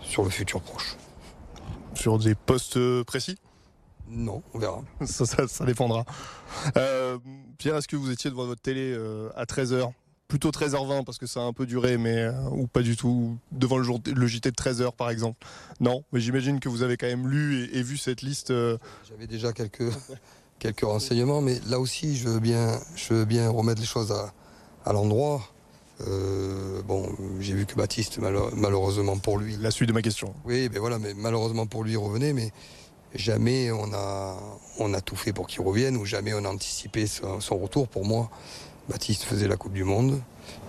sur 0.00 0.24
le 0.24 0.30
futur 0.30 0.62
proche. 0.62 0.96
Sur 1.94 2.18
des 2.18 2.34
postes 2.34 3.02
précis? 3.02 3.36
Non, 4.12 4.42
on 4.52 4.58
verra. 4.58 4.82
ça, 5.04 5.64
dépendra. 5.64 6.04
Euh, 6.76 7.18
Pierre, 7.58 7.76
est-ce 7.76 7.88
que 7.88 7.96
vous 7.96 8.10
étiez 8.10 8.30
devant 8.30 8.44
votre 8.44 8.60
télé 8.60 8.92
euh, 8.94 9.30
à 9.36 9.44
13h 9.44 9.90
Plutôt 10.28 10.50
13h20 10.50 11.04
parce 11.04 11.18
que 11.18 11.26
ça 11.26 11.40
a 11.40 11.42
un 11.42 11.52
peu 11.52 11.66
duré, 11.66 11.98
mais 11.98 12.16
euh, 12.16 12.32
ou 12.52 12.66
pas 12.66 12.82
du 12.82 12.96
tout. 12.96 13.36
Devant 13.50 13.78
le, 13.78 13.84
jour, 13.84 14.00
le 14.06 14.26
JT 14.26 14.50
de 14.50 14.56
13h 14.56 14.94
par 14.94 15.10
exemple. 15.10 15.46
Non, 15.80 16.04
mais 16.12 16.20
j'imagine 16.20 16.60
que 16.60 16.68
vous 16.68 16.82
avez 16.82 16.96
quand 16.96 17.06
même 17.06 17.28
lu 17.28 17.68
et, 17.72 17.82
vu 17.82 17.96
cette 17.96 18.22
liste. 18.22 18.52
J'avais 19.08 19.26
déjà 19.26 19.52
quelques, 19.52 19.90
quelques 20.58 20.84
renseignements, 20.84 21.40
mais 21.40 21.58
là 21.66 21.78
aussi, 21.78 22.16
je 22.16 22.28
veux 22.28 22.40
bien, 22.40 22.78
je 22.94 23.14
veux 23.14 23.24
bien 23.24 23.50
remettre 23.50 23.80
les 23.80 23.86
choses 23.86 24.12
à, 24.12 24.32
à 24.84 24.92
l'endroit. 24.92 25.42
bon, 26.86 27.08
j'ai 27.40 27.54
vu 27.54 27.66
que 27.66 27.74
Baptiste, 27.74 28.18
malheureusement 28.18 29.18
pour 29.18 29.38
lui. 29.38 29.56
La 29.58 29.70
suite 29.70 29.88
de 29.88 29.94
ma 29.94 30.02
question. 30.02 30.34
Oui, 30.44 30.68
ben 30.68 30.80
voilà, 30.80 30.98
mais 30.98 31.12
malheureusement 31.14 31.66
pour 31.66 31.84
lui, 31.84 31.96
revenait. 31.96 32.32
Mais 32.32 32.52
jamais 33.14 33.70
on 33.70 33.92
a, 33.92 34.36
on 34.78 34.94
a 34.94 35.00
tout 35.00 35.16
fait 35.16 35.32
pour 35.32 35.46
qu'il 35.46 35.62
revienne 35.62 35.96
ou 35.96 36.04
jamais 36.04 36.32
on 36.34 36.44
a 36.44 36.48
anticipé 36.48 37.06
son, 37.06 37.58
retour. 37.58 37.88
Pour 37.88 38.04
moi, 38.04 38.30
Baptiste 38.88 39.24
faisait 39.24 39.48
la 39.48 39.56
Coupe 39.56 39.72
du 39.72 39.84
Monde. 39.84 40.20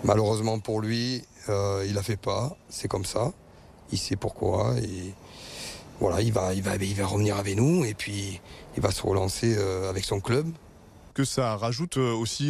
Malheureusement 0.04 0.60
pour 0.60 0.82
lui, 0.82 1.24
euh, 1.50 1.86
il 1.88 1.98
a 1.98 2.04
fait 2.04 2.18
pas. 2.18 2.56
C'est 2.70 2.88
comme 2.88 3.06
ça. 3.06 3.32
Il 3.92 3.98
sait 3.98 4.16
pourquoi. 4.16 4.76
Et 4.80 5.14
voilà, 6.00 6.22
il 6.22 6.34
va, 6.34 6.54
il 6.54 6.62
va, 6.62 6.76
il 6.76 6.96
va 6.96 7.06
revenir 7.06 7.38
avec 7.38 7.56
nous 7.56 7.86
et 7.86 7.94
puis 7.94 8.42
il 8.76 8.82
va 8.82 8.92
se 8.92 9.02
relancer 9.02 9.56
euh, 9.58 9.90
avec 9.90 10.04
son 10.06 10.20
club. 10.20 10.48
Que 11.14 11.26
ça 11.26 11.56
rajoute 11.58 11.98
euh, 11.98 12.14
aussi, 12.14 12.50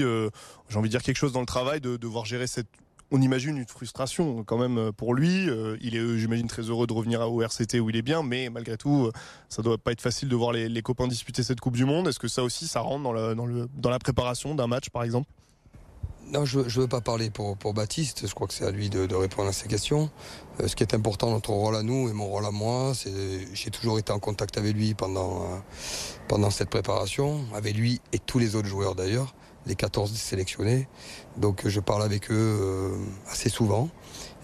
j'ai 0.70 0.78
envie 0.78 0.90
de 0.90 0.94
dire 0.94 1.04
quelque 1.04 1.18
chose 1.18 1.34
dans 1.34 1.42
le 1.42 1.46
travail, 1.46 1.82
de 1.82 1.98
devoir 1.98 2.26
gérer 2.26 2.48
cette 2.48 2.68
on 3.14 3.22
imagine 3.22 3.58
une 3.58 3.68
frustration 3.68 4.44
quand 4.44 4.58
même 4.58 4.92
pour 4.92 5.14
lui. 5.14 5.48
Euh, 5.48 5.78
il 5.82 5.96
est, 5.96 6.00
euh, 6.00 6.18
j'imagine, 6.18 6.48
très 6.48 6.64
heureux 6.64 6.88
de 6.88 6.94
revenir 6.94 7.22
au 7.32 7.42
RCT 7.44 7.80
où 7.80 7.90
il 7.92 7.96
est 7.96 8.02
bien, 8.02 8.24
mais 8.24 8.50
malgré 8.50 8.76
tout, 8.76 9.06
euh, 9.06 9.12
ça 9.50 9.62
doit 9.62 9.78
pas 9.78 9.92
être 9.92 10.02
facile 10.02 10.30
de 10.30 10.36
voir 10.36 10.52
les, 10.52 10.82
copains 10.82 11.08
disputer 11.08 11.44
cette 11.44 11.62
Coupe 11.62 11.78
du 11.78 11.86
Monde. 11.86 12.08
Est-ce 12.08 12.20
que 12.20 12.28
ça 12.28 12.44
aussi, 12.44 12.68
ça 12.68 12.80
rentre 12.80 13.04
dans, 13.04 13.90
la 13.90 14.00
préparation 14.00 14.56
d'un 14.56 14.66
match, 14.66 14.90
par 14.90 15.04
exemple? 15.04 15.30
Non, 16.26 16.44
je 16.46 16.60
ne 16.60 16.64
veux 16.64 16.88
pas 16.88 17.02
parler 17.02 17.30
pour, 17.30 17.56
Baptiste, 17.74 18.26
je 18.28 18.34
crois 18.34 18.48
que 18.48 18.54
c'est 18.56 18.66
à 18.66 18.72
lui 18.72 18.90
de, 18.90 19.14
répondre 19.14 19.50
à 19.50 19.54
ces 19.54 19.68
questions. 19.68 20.10
ce 20.66 20.76
qui 20.76 20.82
est 20.82 20.96
important, 20.96 21.30
notre 21.30 21.52
rôle 21.52 21.76
à 21.76 21.84
nous 21.84 22.10
et 22.10 22.14
mon 22.14 22.26
rôle 22.26 22.46
à 22.46 22.52
moi, 22.52 22.94
c'est 22.96 23.48
j'ai 23.54 23.70
toujours 23.70 24.00
été 24.00 24.12
en 24.12 24.20
contact 24.20 24.58
avec 24.58 24.76
lui 24.76 24.96
pendant 24.96 25.62
cette 26.50 26.70
préparation, 26.70 27.42
avec 27.54 27.76
lui 27.76 28.02
et 28.12 28.18
tous 28.18 28.40
les 28.40 28.56
autres 28.56 28.68
joueurs 28.68 28.96
d'ailleurs 28.96 29.36
les 29.66 29.76
14 29.76 30.14
sélectionnés. 30.14 30.88
Donc 31.38 31.68
je 31.68 31.80
parle 31.80 32.04
avec 32.04 32.32
eux 32.32 32.60
euh, 32.62 32.98
assez 33.30 33.50
souvent. 33.50 33.90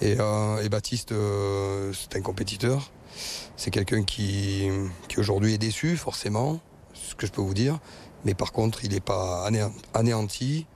Et, 0.01 0.15
euh, 0.19 0.67
Baptiste, 0.69 1.11
euh, 1.11 1.91
c'est 1.93 2.17
un 2.17 2.21
compétiteur. 2.21 2.91
C'est 3.57 3.71
quelqu'un 3.71 4.03
qui, 4.03 4.69
qui 5.07 5.19
aujourd'hui 5.19 5.53
est 5.53 5.57
déçu, 5.57 5.97
forcément, 5.97 6.59
ce 6.93 7.15
que 7.15 7.27
je 7.27 7.31
peux 7.31 7.41
vous 7.41 7.53
dire. 7.53 7.79
Mais 8.23 8.33
par 8.33 8.51
contre, 8.51 8.85
il 8.85 8.91
n'est 8.91 8.99
pas 8.99 9.49
anéanti. 9.93 10.67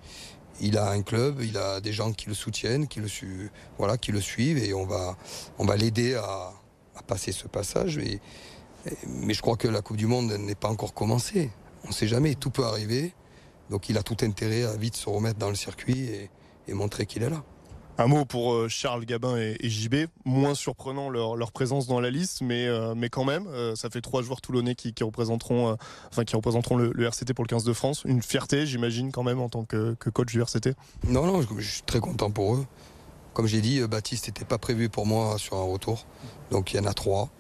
Il 0.60 0.78
a 0.78 0.90
un 0.90 1.02
club, 1.02 1.42
il 1.42 1.58
a 1.58 1.82
des 1.82 1.94
gens 1.94 2.12
qui 2.12 2.28
le 2.28 2.34
soutiennent, 2.34 2.88
qui 2.88 3.00
le, 3.00 3.08
voilà, 3.78 3.98
qui 3.98 4.12
le 4.12 4.22
suivent, 4.22 4.58
et 4.58 4.74
on 4.74 4.86
va, 4.86 5.18
on 5.58 5.66
va 5.66 5.76
l'aider 5.76 6.16
à, 6.16 6.54
passer 7.08 7.32
ce 7.32 7.48
passage. 7.48 8.00
mais 9.08 9.34
je 9.34 9.42
crois 9.42 9.58
que 9.58 9.68
la 9.68 9.82
Coupe 9.82 9.98
du 9.98 10.08
Monde 10.08 10.32
n'est 10.32 10.56
pas 10.56 10.70
encore 10.70 10.94
commencée. 10.94 11.50
On 11.84 11.90
ne 11.90 11.94
sait 11.94 12.08
jamais, 12.08 12.36
tout 12.36 12.50
peut 12.50 12.64
arriver. 12.64 13.14
Donc 13.74 13.89
il 13.89 13.98
a 13.98 14.03
tout 14.03 14.18
intérêt 14.22 14.65
à 14.65 14.77
vite 14.77 14.96
se 14.96 15.10
remettre 15.10 15.39
dans 15.39 15.50
le 15.50 15.56
circuit 15.56 16.08
et, 16.68 16.74
montrer 16.75 17.08
qu'il 17.08 17.24
est 17.24 17.30
là. 17.32 17.44
Un 17.98 18.06
mot 18.06 18.24
pour 18.24 18.53
euh, 18.53 18.68
Charles 18.70 19.03
Gabin 19.03 19.36
et, 19.36 19.58
JB, 19.68 19.96
moins 20.25 20.53
surprenant 20.53 21.10
leur, 21.10 21.51
présence 21.51 21.88
dans 21.88 22.00
la 22.00 22.12
liste, 22.12 22.42
mais, 22.44 22.68
euh, 22.68 22.94
mais 22.96 23.10
quand 23.10 23.24
même, 23.24 23.48
euh, 23.48 23.75
ça 23.75 23.89
fait 23.89 24.01
trois 24.01 24.22
joueurs 24.22 24.42
toulonnais 24.42 24.75
qui, 24.75 24.94
représenteront, 25.01 25.75
enfin, 26.12 26.24
qui 26.24 26.36
représenteront 26.36 26.77
le, 26.77 27.03
RCT 27.03 27.34
pour 27.34 27.46
le 27.46 27.50
15 27.50 27.63
de 27.63 27.74
France. 27.74 28.03
Une 28.06 28.22
fierté, 28.22 28.68
j'imagine, 28.68 29.12
quand 29.12 29.24
même, 29.24 29.42
en 29.42 29.50
tant 29.50 29.65
que, 29.65 29.96
coach 29.96 30.32
du 30.32 30.39
RCT 30.39 30.75
Non, 31.08 31.25
non, 31.25 31.42
je, 31.42 31.68
suis 31.68 31.82
très 31.82 32.00
content 32.00 32.30
pour 32.30 32.53
eux. 32.53 32.68
Comme 33.34 33.48
j'ai 33.48 33.62
dit, 33.62 33.82
Baptiste 33.88 34.27
n'était 34.27 34.46
pas 34.46 34.60
prévu 34.60 34.88
pour 34.88 35.08
moi 35.08 35.39
sur 35.39 35.58
un 35.58 35.63
retour, 35.63 36.06
donc 36.51 36.74
il 36.74 36.77
y 36.77 36.80
en 36.80 36.86
a 36.86 36.94
trois. 36.94 37.32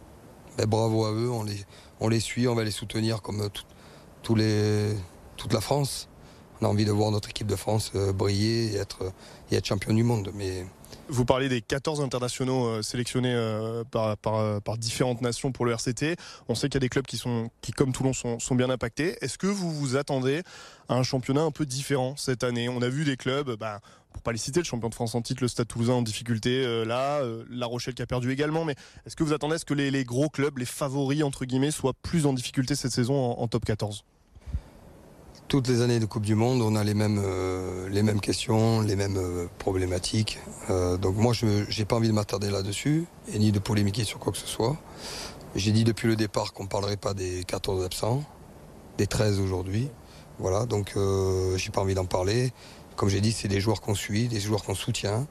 Ben, 0.57 0.65
bravo 0.65 1.05
à 1.05 1.11
eux, 1.11 1.29
on 1.29 1.43
les, 1.43 1.63
on 1.99 2.09
les 2.09 2.19
suit, 2.19 2.47
on 2.47 2.55
va 2.55 2.63
les 2.63 2.71
soutenir 2.71 3.21
comme 3.21 3.47
les, 4.35 4.95
toute 5.37 5.53
la 5.53 5.61
France 5.61 6.09
on 6.63 6.67
a 6.67 6.69
envie 6.69 6.85
de 6.85 6.91
voir 6.91 7.11
notre 7.11 7.29
équipe 7.29 7.47
de 7.47 7.55
France 7.55 7.91
euh, 7.95 8.13
briller 8.13 8.73
et 8.73 8.75
être, 8.77 9.11
et 9.51 9.55
être 9.55 9.65
champion 9.65 9.93
du 9.93 10.03
monde. 10.03 10.31
Mais 10.33 10.65
Vous 11.09 11.25
parlez 11.25 11.49
des 11.49 11.61
14 11.61 11.99
internationaux 11.99 12.65
euh, 12.67 12.81
sélectionnés 12.81 13.33
euh, 13.33 13.83
par, 13.83 14.17
par, 14.17 14.77
différentes 14.77 15.21
nations 15.21 15.51
pour 15.51 15.65
le 15.65 15.73
RCT. 15.73 16.15
On 16.47 16.55
sait 16.55 16.67
qu'il 16.67 16.75
y 16.75 16.77
a 16.77 16.79
des 16.79 16.89
clubs 16.89 17.05
qui, 17.05 17.17
sont, 17.17 17.49
qui 17.61 17.73
comme 17.73 17.91
Toulon, 17.91 18.13
sont, 18.13 18.39
sont 18.39 18.55
bien 18.55 18.69
impactés. 18.69 19.17
Est-ce 19.21 19.37
que 19.37 19.47
vous 19.47 19.71
vous 19.71 19.97
attendez 19.97 20.41
à 20.87 20.95
un 20.95 21.03
championnat 21.03 21.41
un 21.41 21.51
peu 21.51 21.65
différent 21.65 22.15
cette 22.15 22.43
année? 22.43 22.69
On 22.69 22.81
a 22.81 22.89
vu 22.89 23.03
des 23.03 23.17
clubs, 23.17 23.57
bah, 23.57 23.81
pour 24.13 24.23
pas 24.23 24.31
les 24.31 24.37
citer, 24.37 24.61
le 24.61 24.65
champion 24.65 24.89
de 24.89 24.95
France 24.95 25.15
en 25.15 25.21
titre, 25.21 25.43
le 25.43 25.49
Stade 25.49 25.67
Toulousain 25.67 25.93
en 25.93 26.01
difficulté, 26.01 26.63
euh, 26.63 26.85
là, 26.85 27.21
La 27.49 27.65
Rochelle 27.65 27.93
qui 27.93 28.01
a 28.01 28.07
perdu 28.07 28.31
également. 28.31 28.63
Mais 28.63 28.75
est-ce 29.05 29.17
que 29.17 29.23
vous 29.23 29.33
attendez 29.33 29.55
à 29.55 29.57
ce 29.57 29.65
que 29.65 29.73
les, 29.73 30.03
gros 30.05 30.29
clubs, 30.29 30.57
les 30.57 30.65
favoris 30.65 31.23
entre 31.23 31.43
guillemets, 31.43 31.71
soient 31.71 31.93
plus 32.03 32.25
en 32.25 32.31
difficulté 32.31 32.75
cette 32.75 32.93
saison 32.93 33.15
en 33.15 33.47
top 33.49 33.65
14 33.65 34.05
toutes 35.53 35.67
les 35.67 35.81
années 35.81 35.99
de 35.99 36.07
Coupe 36.07 36.25
du 36.25 36.33
Monde, 36.33 36.63
on 36.63 36.75
a 36.75 36.83
les 36.83 36.95
mêmes, 36.95 37.21
euh, 37.23 37.87
les 37.87 38.01
mêmes 38.01 38.19
questions, 38.19 38.81
les 38.81 38.95
mêmes 38.95 39.17
euh, 39.17 39.45
problématiques. 39.59 40.39
Euh, 40.71 40.97
donc 40.97 41.15
moi, 41.15 41.31
je 41.31 41.45
n'ai 41.45 41.85
pas 41.85 41.95
envie 41.95 42.07
de 42.07 42.13
m'attarder 42.13 42.49
là-dessus, 42.49 43.05
et 43.31 43.37
ni 43.37 43.51
de 43.51 43.59
polémiquer 43.59 44.03
sur 44.03 44.17
quoi 44.17 44.31
que 44.31 44.39
ce 44.39 44.47
soit. 44.47 44.75
J'ai 45.53 45.71
dit 45.71 45.83
depuis 45.83 46.07
le 46.07 46.15
départ 46.15 46.53
qu'on 46.53 46.63
ne 46.63 46.69
parlerait 46.69 46.97
pas 46.97 47.13
des 47.13 47.43
14 47.43 47.85
absents, 47.85 48.23
des 48.97 49.05
13 49.05 49.39
aujourd'hui. 49.39 49.91
Voilà, 50.39 50.65
donc 50.65 50.95
j'ai 51.55 51.69
pas 51.69 51.81
envie 51.81 51.93
d'en 51.93 52.05
parler. 52.05 52.51
Comme 52.95 53.09
j'ai 53.09 53.21
dit, 53.21 53.31
c'est 53.31 53.47
des 53.47 53.61
joueurs 53.61 53.81
qu'on 53.81 53.93
suit, 53.93 54.27
des 54.27 54.39
joueurs 54.39 54.63
qu'on 54.63 54.73
soutient. 54.73 55.27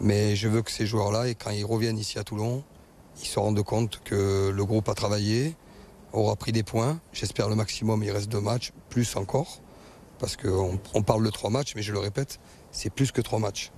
Mais 0.00 0.36
je 0.36 0.48
veux 0.48 0.62
que 0.62 0.70
ces 0.70 0.86
joueurs-là, 0.86 1.28
et 1.28 1.34
quand 1.34 1.50
ils 1.50 1.66
reviennent 1.66 1.98
ici 1.98 2.18
à 2.18 2.24
Toulon, 2.24 2.64
ils 3.20 3.26
se 3.26 3.38
rendent 3.38 3.62
compte 3.62 4.00
que 4.04 4.48
le 4.48 4.64
groupe 4.64 4.88
a 4.88 4.94
travaillé, 4.94 5.54
aura 6.12 6.36
pris 6.36 6.52
des 6.52 6.62
points. 6.62 7.00
J'espère 7.12 7.48
le 7.48 7.54
maximum, 7.54 8.02
il 8.02 8.10
reste 8.10 8.28
deux 8.28 8.40
matchs, 8.40 8.72
plus 8.88 9.16
encore. 9.16 9.60
Parce 10.18 10.36
qu'on 10.36 10.78
on 10.94 11.02
parle 11.02 11.24
de 11.24 11.30
trois 11.30 11.50
matchs, 11.50 11.74
mais 11.76 11.82
je 11.82 11.92
le 11.92 11.98
répète, 11.98 12.40
c'est 12.72 12.90
plus 12.90 13.10
que 13.10 13.20
trois 13.20 13.38
matchs. 13.38 13.72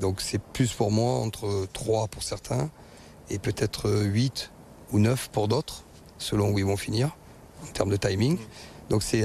Donc 0.00 0.20
c'est 0.20 0.40
plus 0.40 0.72
pour 0.72 0.90
moi 0.90 1.18
entre 1.18 1.66
trois 1.72 2.08
pour 2.08 2.22
certains 2.22 2.70
et 3.28 3.38
peut-être 3.38 3.90
huit 3.90 4.52
ou 4.90 4.98
neuf 4.98 5.28
pour 5.30 5.48
d'autres, 5.48 5.84
selon 6.18 6.50
où 6.50 6.58
ils 6.58 6.64
vont 6.64 6.76
finir 6.78 7.16
en 7.62 7.72
termes 7.72 7.90
de 7.90 7.96
timing. 7.96 8.38
Donc 8.88 9.02
c'est 9.02 9.24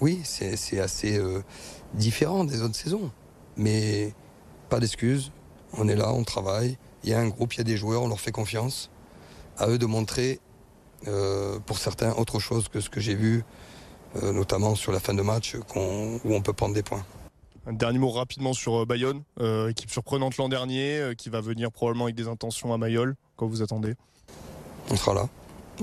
oui, 0.00 0.20
c'est 0.24 0.80
assez 0.80 1.18
euh, 1.18 1.42
différent 1.94 2.44
des 2.44 2.62
autres 2.62 2.76
saisons. 2.76 3.10
Mais 3.56 4.14
pas 4.68 4.80
d'excuses, 4.80 5.32
on 5.74 5.88
est 5.88 5.96
là, 5.96 6.12
on 6.12 6.24
travaille, 6.24 6.78
il 7.04 7.10
y 7.10 7.14
a 7.14 7.18
un 7.18 7.28
groupe, 7.28 7.54
il 7.54 7.58
y 7.58 7.60
a 7.60 7.64
des 7.64 7.76
joueurs, 7.76 8.02
on 8.02 8.08
leur 8.08 8.20
fait 8.20 8.32
confiance. 8.32 8.90
À 9.58 9.68
eux 9.68 9.78
de 9.78 9.86
montrer 9.86 10.40
euh, 11.06 11.58
pour 11.60 11.78
certains 11.78 12.12
autre 12.14 12.40
chose 12.40 12.68
que 12.68 12.80
ce 12.80 12.90
que 12.90 13.00
j'ai 13.00 13.14
vu, 13.14 13.44
euh, 14.16 14.32
notamment 14.32 14.74
sur 14.74 14.90
la 14.90 14.98
fin 14.98 15.14
de 15.14 15.22
match, 15.22 15.54
où 15.74 16.34
on 16.34 16.42
peut 16.42 16.52
prendre 16.52 16.74
des 16.74 16.82
points. 16.82 17.04
Un 17.66 17.72
dernier 17.72 17.98
mot 17.98 18.10
rapidement 18.10 18.52
sur 18.52 18.82
euh, 18.82 18.84
Bayonne, 18.84 19.22
équipe 19.68 19.90
surprenante 19.90 20.36
l'an 20.38 20.48
dernier, 20.48 21.12
qui 21.16 21.28
va 21.28 21.40
venir 21.40 21.70
probablement 21.70 22.04
avec 22.04 22.16
des 22.16 22.26
intentions 22.26 22.72
à 22.72 22.78
Mayol. 22.78 23.14
Quand 23.36 23.46
vous 23.46 23.62
attendez? 23.62 23.94
On 24.90 24.96
sera 24.96 25.14
là. 25.14 25.28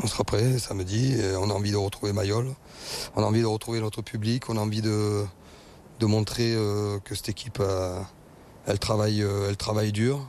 On 0.03 0.07
sera 0.07 0.25
prêt 0.25 0.57
samedi. 0.59 1.15
on 1.39 1.49
a 1.49 1.53
envie 1.53 1.71
de 1.71 1.77
retrouver 1.77 2.11
Mayol. 2.11 2.53
On 3.15 3.23
a 3.23 3.25
envie 3.25 3.41
de 3.41 3.45
retrouver 3.45 3.79
notre 3.79 4.01
public. 4.01 4.49
On 4.49 4.57
a 4.57 4.59
envie 4.59 4.81
de, 4.81 5.23
de 6.01 6.05
montrer 6.05 6.53
que 7.05 7.15
cette 7.15 7.29
équipe, 7.29 7.61
elle, 8.65 8.79
travaille, 8.79 9.21
elle 9.21 9.55
travaille 9.55 9.93
dur. 9.93 10.19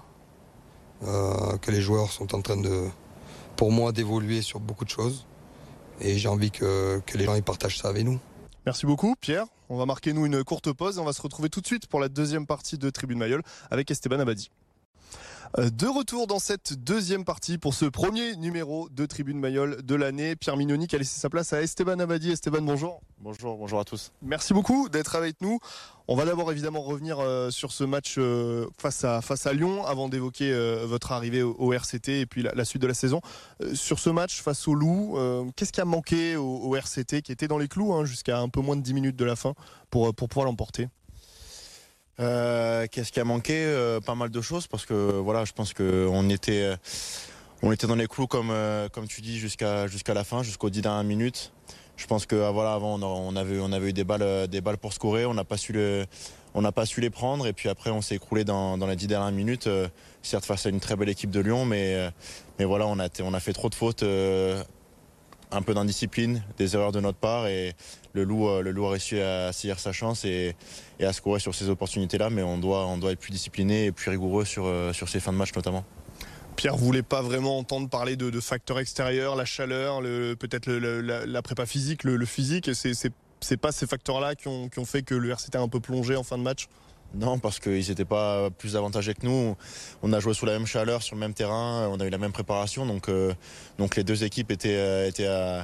que 1.00 1.70
les 1.72 1.80
joueurs 1.80 2.12
sont 2.12 2.32
en 2.36 2.42
train 2.42 2.58
de, 2.58 2.84
pour 3.56 3.72
moi 3.72 3.92
d'évoluer 3.92 4.42
sur 4.42 4.60
beaucoup 4.60 4.84
de 4.84 4.90
choses. 4.90 5.26
Et 6.00 6.18
j'ai 6.18 6.28
envie 6.28 6.50
que, 6.50 7.00
les 7.14 7.24
gens 7.24 7.34
y 7.34 7.42
partagent 7.42 7.78
ça 7.78 7.88
avec 7.88 8.04
nous. 8.04 8.20
Merci 8.66 8.86
beaucoup 8.86 9.14
Pierre. 9.20 9.46
On 9.68 9.76
va 9.76 9.86
marquer 9.86 10.12
nous 10.12 10.26
une 10.26 10.44
courte 10.44 10.72
pause 10.72 10.98
et 10.98 11.00
on 11.00 11.04
va 11.04 11.12
se 11.12 11.22
retrouver 11.22 11.48
tout 11.48 11.60
de 11.60 11.66
suite 11.66 11.86
pour 11.86 12.00
la 12.00 12.08
deuxième 12.08 12.46
partie 12.46 12.78
de 12.78 12.90
Tribune 12.90 13.18
Mayol 13.18 13.42
avec 13.70 13.90
Esteban 13.90 14.20
Abadi. 14.20 14.50
Euh, 15.58 15.70
de 15.70 15.86
retour 15.86 16.26
dans 16.26 16.38
cette 16.38 16.74
deuxième 16.74 17.24
partie 17.24 17.56
pour 17.56 17.72
ce 17.72 17.86
premier 17.86 18.36
numéro 18.36 18.88
de 18.90 19.06
Tribune 19.06 19.38
Mayol 19.38 19.82
de 19.82 19.94
l'année. 19.94 20.36
Pierre 20.36 20.56
Mignoni 20.56 20.86
qui 20.86 20.96
a 20.96 20.98
laissé 20.98 21.18
sa 21.18 21.30
place 21.30 21.52
à 21.52 21.62
Esteban 21.62 21.98
Abadi. 21.98 22.30
Esteban, 22.30 22.60
bonjour. 22.60 23.00
Bonjour, 23.18 23.56
bonjour 23.56 23.80
à 23.80 23.84
tous. 23.84 24.12
Merci 24.20 24.52
beaucoup 24.52 24.88
d'être 24.90 25.16
avec 25.16 25.40
nous. 25.40 25.58
On 26.08 26.14
va 26.16 26.26
d'abord 26.26 26.52
évidemment 26.52 26.82
revenir 26.82 27.20
euh, 27.20 27.50
sur 27.50 27.72
ce 27.72 27.84
match 27.84 28.16
euh, 28.18 28.66
face, 28.78 29.04
à, 29.04 29.22
face 29.22 29.46
à 29.46 29.54
Lyon 29.54 29.86
avant 29.86 30.08
d'évoquer 30.08 30.52
votre 30.84 31.12
arrivée 31.12 31.42
au, 31.42 31.72
RCT 31.72 32.20
et 32.20 32.26
puis 32.26 32.42
la, 32.42 32.64
suite 32.64 32.82
de 32.82 32.86
la 32.86 32.94
saison. 32.94 33.20
sur 33.74 33.98
ce 33.98 34.10
match 34.10 34.42
face 34.42 34.68
au 34.68 34.74
Loup, 34.74 35.18
qu'est-ce 35.56 35.72
qui 35.72 35.80
a 35.80 35.84
manqué 35.84 36.36
au, 36.36 36.74
RCT 36.76 37.22
qui 37.22 37.32
était 37.32 37.48
dans 37.48 37.58
les 37.58 37.68
clous 37.68 37.94
hein, 37.94 38.04
jusqu'à 38.04 38.40
un 38.40 38.48
peu 38.48 38.60
moins 38.60 38.76
de 38.76 38.82
10 38.82 38.94
minutes 38.94 39.16
de 39.16 39.24
la 39.24 39.36
fin 39.36 39.54
pour, 39.90 40.14
pour 40.14 40.28
pouvoir 40.28 40.46
l'emporter? 40.46 40.88
Euh, 42.18 42.86
qu'est-ce 42.90 43.12
qui 43.12 43.20
a 43.20 43.24
manqué 43.24 43.54
euh, 43.54 44.00
Pas 44.00 44.14
mal 44.14 44.30
de 44.30 44.40
choses 44.40 44.66
parce 44.66 44.86
que 44.86 44.94
voilà, 44.94 45.44
je 45.44 45.52
pense 45.52 45.74
qu'on 45.74 46.30
était, 46.30 46.62
euh, 46.62 46.76
on 47.62 47.72
était 47.72 47.86
dans 47.86 47.94
les 47.94 48.06
clous 48.06 48.26
comme, 48.26 48.52
comme 48.92 49.06
tu 49.06 49.20
dis 49.20 49.38
jusqu'à 49.38 49.86
la 50.14 50.24
fin, 50.24 50.42
jusqu'aux 50.42 50.70
10 50.70 50.82
dernières 50.82 51.04
minutes. 51.04 51.52
Je 51.96 52.06
pense 52.06 52.26
que 52.26 52.50
voilà, 52.50 52.74
avant 52.74 53.00
on 53.00 53.36
avait, 53.36 53.58
on 53.58 53.72
avait 53.72 53.88
eu 53.90 53.92
des 53.92 54.04
balles, 54.04 54.48
des 54.48 54.60
balles 54.60 54.76
pour 54.76 54.92
scorer, 54.92 55.24
on 55.24 55.34
n'a 55.34 55.44
pas 55.44 55.56
su 55.56 55.74
on 56.54 56.62
n'a 56.62 56.72
pas 56.72 56.86
su 56.86 57.00
les 57.00 57.10
prendre 57.10 57.46
et 57.46 57.52
puis 57.52 57.68
après 57.68 57.90
on 57.90 58.00
s'est 58.00 58.16
écroulé 58.16 58.44
dans, 58.44 58.78
dans, 58.78 58.86
les 58.86 58.96
10 58.96 59.06
dernières 59.06 59.32
minutes. 59.32 59.68
certes 60.22 60.44
face 60.44 60.66
à 60.66 60.70
une 60.70 60.80
très 60.80 60.96
belle 60.96 61.08
équipe 61.08 61.30
de 61.30 61.40
Lyon, 61.40 61.64
mais, 61.64 62.10
mais 62.58 62.64
voilà, 62.64 62.86
on 62.86 62.98
a, 62.98 63.08
on 63.22 63.34
a 63.34 63.40
fait 63.40 63.52
trop 63.52 63.70
de 63.70 63.74
fautes 63.74 64.04
un 65.52 65.62
peu 65.62 65.74
d'indiscipline, 65.74 66.42
des 66.58 66.74
erreurs 66.74 66.92
de 66.92 67.00
notre 67.00 67.18
part 67.18 67.46
et 67.46 67.74
le 68.16 68.24
loup, 68.24 68.48
euh, 68.48 68.62
le 68.62 68.72
loup 68.72 68.86
a 68.86 68.90
réussi 68.90 69.20
à 69.20 69.52
saisir 69.52 69.78
sa 69.78 69.92
chance 69.92 70.24
et, 70.24 70.56
à 71.00 71.12
scorer 71.12 71.38
sur 71.38 71.54
ces 71.54 71.68
opportunités-là, 71.68 72.30
mais 72.30 72.42
on 72.42 72.58
doit, 72.58 73.12
être 73.12 73.20
plus 73.20 73.30
discipliné 73.30 73.86
et 73.86 73.92
plus 73.92 74.10
rigoureux 74.10 74.44
sur, 74.44 74.64
euh, 74.66 74.92
sur 74.92 75.08
ces 75.08 75.20
fins 75.20 75.32
de 75.32 75.38
match 75.38 75.54
notamment. 75.54 75.84
Pierre 76.56 76.76
voulait 76.76 77.02
pas 77.02 77.20
vraiment 77.20 77.58
entendre 77.58 77.88
parler 77.90 78.16
de, 78.16 78.40
facteurs 78.40 78.78
extérieurs, 78.78 79.36
la 79.36 79.44
chaleur, 79.44 80.00
peut-être 80.00 80.72
la, 80.72 81.42
prépa 81.42 81.66
physique, 81.66 82.02
le, 82.02 82.24
physique. 82.24 82.70
C'est 82.72 83.56
pas 83.58 83.72
ces 83.72 83.86
facteurs-là 83.86 84.34
qui 84.34 84.48
ont, 84.48 84.84
fait 84.86 85.02
que 85.02 85.14
le 85.14 85.28
RCT 85.28 85.56
a 85.56 85.60
un 85.60 85.68
peu 85.68 85.80
plongé 85.80 86.16
en 86.16 86.22
fin 86.22 86.38
de 86.38 86.42
match? 86.42 86.68
Non, 87.14 87.38
parce 87.38 87.58
qu'ils 87.58 87.88
n'étaient 87.88 88.04
pas 88.04 88.50
plus 88.50 88.76
avantagés 88.76 89.14
que 89.14 89.24
nous. 89.24 89.56
On 90.02 90.12
a 90.12 90.20
joué 90.20 90.34
sous 90.34 90.46
la 90.46 90.52
même 90.52 90.66
chaleur, 90.66 91.02
sur 91.02 91.14
le 91.14 91.20
même 91.20 91.34
terrain, 91.34 91.88
on 91.88 92.00
a 92.00 92.04
eu 92.04 92.10
la 92.10 92.18
même 92.18 92.32
préparation. 92.32 92.86
Donc, 92.86 93.08
euh, 93.08 93.32
les 93.96 94.04
deux 94.04 94.24
équipes 94.24 94.50
étaient, 94.50 94.76
euh, 94.76 95.62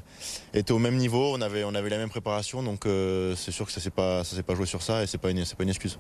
étaient, 0.54 0.72
au 0.72 0.78
même 0.78 0.96
niveau, 0.96 1.34
on 1.34 1.40
avait, 1.40 1.62
la 1.62 1.98
même 1.98 2.08
préparation. 2.08 2.62
Donc 2.62 2.86
euh, 2.86 3.34
c'est 3.36 3.52
sûr 3.52 3.66
que 3.66 3.72
ça 3.72 3.80
ne 3.80 4.24
s'est 4.24 4.42
pas, 4.42 4.54
joué 4.54 4.66
sur 4.66 4.82
ça 4.82 5.02
et 5.02 5.06
ce 5.06 5.16
n'est 5.16 5.20
pas 5.20 5.30
une 5.30 5.68
excuse. 5.68 5.98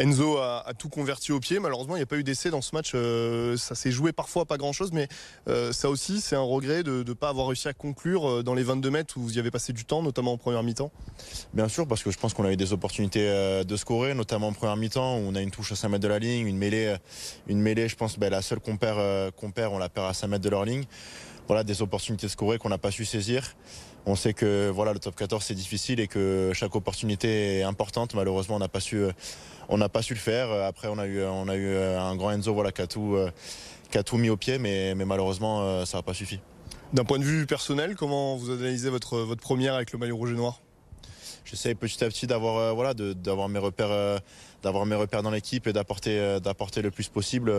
Enzo 0.00 0.38
a, 0.38 0.64
tout 0.78 0.88
converti 0.88 1.30
au 1.30 1.40
pied. 1.40 1.58
Malheureusement, 1.58 1.94
il 1.94 1.98
n'y 1.98 2.04
a 2.04 2.06
pas 2.06 2.16
eu 2.16 2.24
d'essai 2.24 2.48
dans 2.48 2.62
ce 2.62 2.74
match. 2.74 2.92
Euh, 2.94 3.58
ça 3.58 3.74
s'est 3.74 3.90
joué 3.90 4.12
parfois 4.12 4.46
pas 4.46 4.56
grand-chose, 4.56 4.92
mais 4.92 5.08
euh, 5.46 5.72
ça 5.72 5.90
aussi, 5.90 6.22
c'est 6.22 6.36
un 6.36 6.40
regret 6.40 6.82
de 6.82 7.04
ne 7.06 7.12
pas 7.12 7.28
avoir 7.28 7.48
réussi 7.48 7.68
à 7.68 7.74
conclure 7.74 8.26
euh, 8.26 8.42
dans 8.42 8.54
les 8.54 8.62
22 8.62 8.88
mètres 8.88 9.18
où 9.18 9.20
vous 9.20 9.36
y 9.36 9.38
avez 9.38 9.50
passé 9.50 9.74
du 9.74 9.84
temps, 9.84 10.02
notamment 10.02 10.32
en 10.32 10.38
première 10.38 10.62
mi-temps. 10.62 10.90
Bien 11.52 11.68
sûr, 11.68 11.86
parce 11.86 12.02
que 12.02 12.10
je 12.10 12.18
pense 12.18 12.32
qu'on 12.32 12.46
a 12.46 12.52
eu 12.52 12.56
des 12.56 12.72
opportunités 12.72 13.20
de 13.20 13.76
scorer, 13.76 14.14
notamment 14.14 14.48
en 14.48 14.52
première 14.54 14.76
mi-temps 14.78 15.18
où 15.18 15.20
on 15.28 15.34
a 15.34 15.42
une 15.42 15.50
touche 15.50 15.72
à 15.72 15.76
5 15.76 15.90
mètres 15.90 16.02
de 16.02 16.08
la 16.08 16.18
ligne, 16.18 16.46
une 16.46 16.56
mêlée, 16.56 16.96
une 17.46 17.60
mêlée 17.60 17.86
je 17.86 17.96
pense, 17.96 18.18
ben, 18.18 18.30
la 18.30 18.40
seule 18.40 18.60
qu'on 18.60 18.78
perd, 18.78 19.32
perd, 19.54 19.74
on 19.74 19.78
la 19.78 19.90
perd 19.90 20.06
à 20.06 20.14
5 20.14 20.28
mètres 20.28 20.44
de 20.44 20.48
leur 20.48 20.64
ligne. 20.64 20.84
Voilà, 21.46 21.62
des 21.62 21.82
opportunités 21.82 22.26
de 22.26 22.32
scorer 22.32 22.58
qu'on 22.58 22.68
n'a 22.68 22.78
pas 22.78 22.90
su 22.90 23.04
saisir. 23.04 23.54
On 24.06 24.16
sait 24.16 24.32
que 24.32 24.70
voilà, 24.70 24.92
le 24.92 24.98
top 24.98 25.14
14 25.14 25.44
c'est 25.44 25.54
difficile 25.54 26.00
et 26.00 26.08
que 26.08 26.52
chaque 26.54 26.74
opportunité 26.74 27.58
est 27.58 27.62
importante. 27.62 28.14
Malheureusement, 28.14 28.56
on 28.56 28.60
n'a 28.60 28.68
pas 28.68 28.80
su 28.80 29.04
n'a 29.76 29.88
pas 29.88 30.02
su 30.02 30.14
le 30.14 30.20
faire. 30.20 30.50
Après, 30.50 30.88
on 30.88 30.98
a 30.98 31.06
eu, 31.06 31.22
on 31.22 31.48
a 31.48 31.56
eu 31.56 31.76
un 31.76 32.16
grand 32.16 32.32
Enzo 32.32 32.54
voilà, 32.54 32.72
qui, 32.72 32.82
a 32.82 32.86
tout, 32.86 33.14
euh, 33.14 34.18
mis 34.18 34.30
au 34.30 34.36
pied, 34.36 34.58
mais, 34.58 34.94
malheureusement, 34.94 35.62
euh, 35.62 35.84
ça 35.84 35.98
n'a 35.98 36.02
pas 36.02 36.14
suffi. 36.14 36.40
D'un 36.92 37.04
point 37.04 37.18
de 37.18 37.24
vue 37.24 37.46
personnel, 37.46 37.94
comment 37.94 38.36
vous 38.36 38.50
analysez 38.50 38.90
votre 38.90 39.34
première 39.36 39.74
avec 39.74 39.92
le 39.92 39.98
maillot 39.98 40.16
rouge 40.16 40.32
et 40.32 40.34
noir? 40.34 40.60
J'essaie 41.44 41.74
petit 41.74 42.02
à 42.04 42.08
petit 42.08 42.26
d'avoir 42.26 42.56
euh, 42.56 42.72
voilà, 42.72 42.94
d'avoir 42.94 43.48
mes 43.48 43.58
repères 43.58 44.20
d'avoir 44.62 44.86
mes 44.86 44.96
repères 44.96 45.22
dans 45.22 45.30
l'équipe 45.30 45.66
et 45.66 45.72
d'apporter 45.72 46.18
euh, 46.18 46.40
d'apporter 46.40 46.82
le 46.82 46.90
plus 46.90 47.08
possible. 47.08 47.52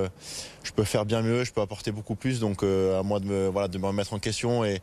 Je 0.63 0.71
peux 0.71 0.83
faire 0.83 1.05
bien 1.05 1.21
mieux, 1.21 1.43
je 1.43 1.51
peux 1.51 1.61
apporter 1.61 1.91
beaucoup 1.91 2.15
plus. 2.15 2.39
Donc 2.39 2.63
euh, 2.63 2.99
à 2.99 3.03
moi 3.03 3.19
de 3.19 3.25
me 3.25 3.47
voilà 3.47 3.67
de 3.67 3.77
me 3.77 3.87
remettre 3.87 4.13
en 4.13 4.19
question 4.19 4.63
et, 4.63 4.81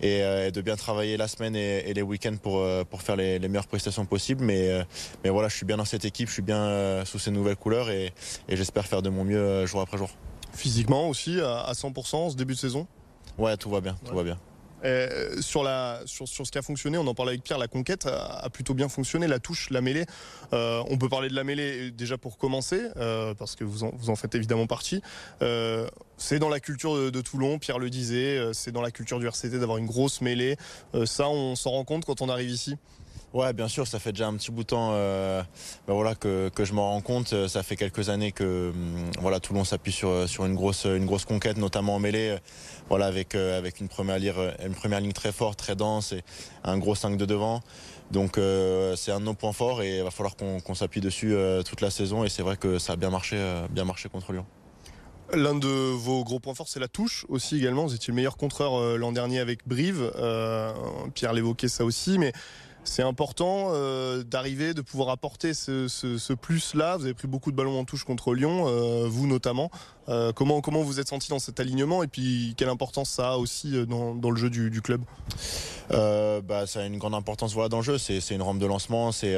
et, 0.00 0.22
euh, 0.22 0.50
de 0.50 0.60
bien 0.60 0.76
travailler 0.76 1.16
la 1.16 1.28
semaine 1.28 1.56
et, 1.56 1.92
les 1.92 2.02
week-ends 2.02 2.36
pour 2.42 2.64
pour 2.86 3.02
faire 3.02 3.16
les, 3.16 3.38
meilleures 3.40 3.66
prestations 3.66 4.06
possibles. 4.06 4.44
Mais 4.44 4.84
mais 5.24 5.30
voilà, 5.30 5.48
je 5.48 5.56
suis 5.56 5.66
bien 5.66 5.76
dans 5.76 5.84
cette 5.84 6.04
équipe, 6.04 6.28
je 6.28 6.34
suis 6.34 6.42
bien 6.42 7.04
sous 7.04 7.18
ces 7.18 7.30
nouvelles 7.30 7.56
couleurs 7.56 7.90
et, 7.90 8.12
j'espère 8.48 8.86
faire 8.86 9.02
de 9.02 9.10
mon 9.10 9.24
mieux 9.24 9.66
jour 9.66 9.80
après 9.80 9.98
jour. 9.98 10.10
Physiquement 10.52 11.08
aussi 11.08 11.40
à 11.40 11.72
100% 11.72 12.16
en 12.16 12.30
ce 12.30 12.36
début 12.36 12.54
de 12.54 12.58
saison? 12.58 12.86
Ouais, 13.38 13.56
tout 13.56 13.70
va 13.70 13.80
bien, 13.80 13.96
tout 14.04 14.14
va 14.14 14.24
bien. 14.24 14.38
Euh, 14.84 15.40
sur, 15.40 15.62
la, 15.62 16.00
sur, 16.06 16.26
sur, 16.26 16.46
ce 16.46 16.50
qui 16.50 16.58
a 16.58 16.62
fonctionné, 16.62 16.98
on 16.98 17.06
en 17.06 17.14
parlait 17.14 17.32
avec 17.32 17.42
Pierre, 17.42 17.58
la 17.58 17.68
conquête 17.68 18.06
a, 18.06 18.48
plutôt 18.50 18.74
bien 18.74 18.88
fonctionné, 18.88 19.26
la 19.26 19.38
touche, 19.38 19.70
la 19.70 19.80
mêlée. 19.80 20.06
Euh, 20.52 20.82
on 20.88 20.98
peut 20.98 21.08
parler 21.08 21.28
de 21.28 21.34
la 21.34 21.44
mêlée 21.44 21.90
déjà 21.90 22.18
pour 22.18 22.38
commencer, 22.38 22.82
euh, 22.96 23.34
parce 23.34 23.56
que 23.56 23.64
vous 23.64 23.84
en, 23.84 23.92
vous 23.94 24.10
en, 24.10 24.16
faites 24.16 24.34
évidemment 24.34 24.66
partie. 24.66 25.02
c'est 26.16 26.38
dans 26.38 26.48
la 26.48 26.60
culture 26.60 26.96
de, 26.96 27.10
de, 27.10 27.20
Toulon, 27.20 27.58
Pierre 27.58 27.78
le 27.78 27.90
disait, 27.90 28.52
c'est 28.52 28.72
dans 28.72 28.82
la 28.82 28.90
culture 28.90 29.18
du 29.18 29.26
RCT 29.26 29.58
d'avoir 29.58 29.78
une 29.78 29.86
grosse 29.86 30.20
mêlée. 30.20 30.56
ça, 31.04 31.28
on 31.28 31.56
s'en 31.56 31.70
rend 31.70 31.84
compte 31.84 32.04
quand 32.04 32.22
on 32.22 32.28
arrive 32.28 32.50
ici? 32.50 32.76
Ouais, 33.32 33.52
bien 33.52 33.68
sûr, 33.68 33.86
ça 33.86 34.00
fait 34.00 34.10
déjà 34.10 34.26
un 34.26 34.34
petit 34.34 34.50
bout 34.50 34.64
de 34.64 34.68
temps 34.68 34.90
euh, 34.92 35.40
ben 35.86 35.94
voilà, 35.94 36.16
que, 36.16 36.50
je 36.58 36.72
m'en 36.72 36.90
rends 36.90 37.00
compte. 37.00 37.46
Ça 37.46 37.62
fait 37.62 37.76
quelques 37.76 38.08
années 38.08 38.32
que 38.32 38.70
hum, 38.70 39.10
voilà, 39.20 39.38
Toulon 39.38 39.62
s'appuie 39.62 39.92
sur, 39.92 40.28
sur 40.28 40.46
une, 40.46 40.56
grosse, 40.56 40.84
une 40.84 41.06
grosse 41.06 41.24
conquête, 41.24 41.56
notamment 41.56 41.94
en 41.94 41.98
mêlée, 42.00 42.38
voilà, 42.88 43.06
avec, 43.06 43.36
euh, 43.36 43.56
avec 43.56 43.78
une, 43.78 43.88
première 43.88 44.18
ligne, 44.18 45.12
très 45.12 45.30
forte, 45.30 45.60
très 45.60 45.76
dense 45.76 46.12
et 46.12 46.24
un 46.64 46.76
gros 46.78 46.96
5 46.96 47.16
de 47.16 47.24
devant. 47.24 47.60
Donc 48.10 48.36
euh, 48.36 48.96
c'est 48.96 49.12
un 49.12 49.20
de 49.20 49.24
nos 49.26 49.34
points 49.34 49.52
forts 49.52 49.82
et 49.82 49.98
il 49.98 50.02
va 50.02 50.10
falloir 50.10 50.34
qu'on 50.34 50.74
s'appuie 50.74 51.00
dessus 51.00 51.32
toute 51.64 51.80
la 51.80 51.90
saison 51.90 52.24
et 52.24 52.28
c'est 52.28 52.42
vrai 52.42 52.56
que 52.56 52.80
ça 52.80 52.94
a 52.94 52.96
bien 52.96 53.10
marché, 53.10 53.38
bien 53.70 53.84
marché 53.84 54.08
contre 54.08 54.32
Lyon. 54.32 54.46
L'un 55.32 55.54
de 55.54 55.68
vos 55.68 56.24
gros 56.24 56.40
points 56.40 56.54
forts, 56.54 56.66
c'est 56.66 56.80
la 56.80 56.88
touche 56.88 57.24
aussi 57.28 57.56
également. 57.56 57.86
Vous 57.86 57.94
étiez 57.94 58.10
le 58.10 58.16
meilleur 58.16 58.36
contreur 58.36 58.98
l'an 58.98 59.12
dernier 59.12 59.38
avec 59.38 59.60
Brive. 59.68 60.10
Pierre 61.14 61.32
l'évoquait 61.32 61.68
ça 61.68 61.84
aussi, 61.84 62.18
mais 62.18 62.32
c'est 62.84 63.02
important 63.02 63.68
euh, 63.70 64.22
d'arriver, 64.22 64.74
de 64.74 64.80
pouvoir 64.80 65.10
apporter 65.10 65.54
ce, 65.54 66.32
plus-là. 66.34 66.96
Vous 66.96 67.04
avez 67.04 67.14
pris 67.14 67.28
beaucoup 67.28 67.50
de 67.50 67.56
ballons 67.56 67.78
en 67.78 67.84
touche 67.84 68.04
contre 68.04 68.34
Lyon, 68.34 68.66
euh, 68.66 69.06
vous 69.08 69.26
notamment. 69.26 69.70
Euh, 70.08 70.32
comment, 70.32 70.60
vous 70.60 70.98
êtes 70.98 71.08
senti 71.08 71.28
dans 71.28 71.38
cet 71.38 71.60
alignement 71.60 72.02
et 72.02 72.08
puis 72.08 72.54
quelle 72.56 72.68
importance 72.68 73.10
ça 73.10 73.32
a 73.32 73.36
aussi 73.36 73.86
dans, 73.86 74.30
le 74.30 74.36
jeu 74.36 74.50
du, 74.50 74.82
club? 74.82 75.02
Bah, 75.90 76.66
Ça 76.66 76.80
a 76.80 76.84
une 76.84 76.98
grande 76.98 77.14
importance 77.14 77.52
voilà, 77.52 77.68
dans 77.68 77.78
le 77.78 77.84
jeu. 77.84 77.98
C'est 77.98 78.30
une 78.30 78.42
rampe 78.42 78.58
de 78.58 78.66
lancement. 78.66 79.12
C'est 79.12 79.36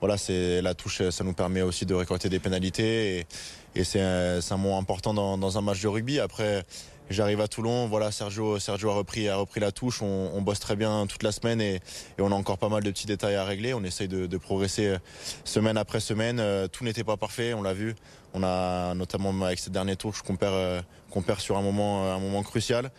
voilà, 0.00 0.16
la 0.62 0.74
touche, 0.74 1.02
ça 1.10 1.24
nous 1.24 1.34
permet 1.34 1.62
aussi 1.62 1.84
de 1.86 1.94
récolter 1.94 2.28
des 2.28 2.38
pénalités. 2.38 3.26
Et, 3.74 3.84
c'est 3.84 4.00
un, 4.00 4.56
mot 4.56 4.74
important 4.74 5.14
dans, 5.14 5.38
dans, 5.38 5.58
un 5.58 5.60
match 5.60 5.80
de 5.82 5.88
rugby. 5.88 6.18
Après, 6.18 6.64
J'arrive 7.10 7.40
à 7.40 7.48
Toulon, 7.48 7.88
voilà, 7.88 8.12
Sergio, 8.12 8.60
Sergio 8.60 8.88
a 8.88 8.94
repris, 8.94 9.28
a 9.28 9.34
repris 9.34 9.58
la 9.58 9.72
touche. 9.72 10.00
On, 10.00 10.40
bosse 10.42 10.60
très 10.60 10.76
bien 10.76 11.08
toute 11.08 11.24
la 11.24 11.32
semaine 11.32 11.60
et, 11.60 11.80
on 12.20 12.30
a 12.30 12.34
encore 12.36 12.56
pas 12.56 12.68
mal 12.68 12.84
de 12.84 12.90
petits 12.92 13.08
détails 13.08 13.34
à 13.34 13.42
régler. 13.42 13.74
On 13.74 13.82
essaye 13.82 14.06
de, 14.06 14.36
progresser 14.36 14.86
euh, 14.86 14.98
semaine 15.42 15.76
après 15.76 15.98
semaine. 15.98 16.38
Euh, 16.38 16.68
tout 16.68 16.84
n'était 16.84 17.02
pas 17.02 17.16
parfait, 17.16 17.52
on 17.52 17.62
l'a 17.62 17.74
vu. 17.74 17.96
On 18.32 18.44
a 18.44 18.94
notamment 18.94 19.34
avec 19.44 19.58
ces 19.58 19.70
derniers 19.70 19.96
tours 19.96 20.22
qu'on 20.22 20.36
perd, 20.36 20.54
euh, 20.54 20.82
qu'on 21.10 21.24
sur 21.38 21.58
un 21.58 21.62
moment, 21.62 22.12
un 22.12 22.20
moment 22.20 22.44
crucial 22.44 22.92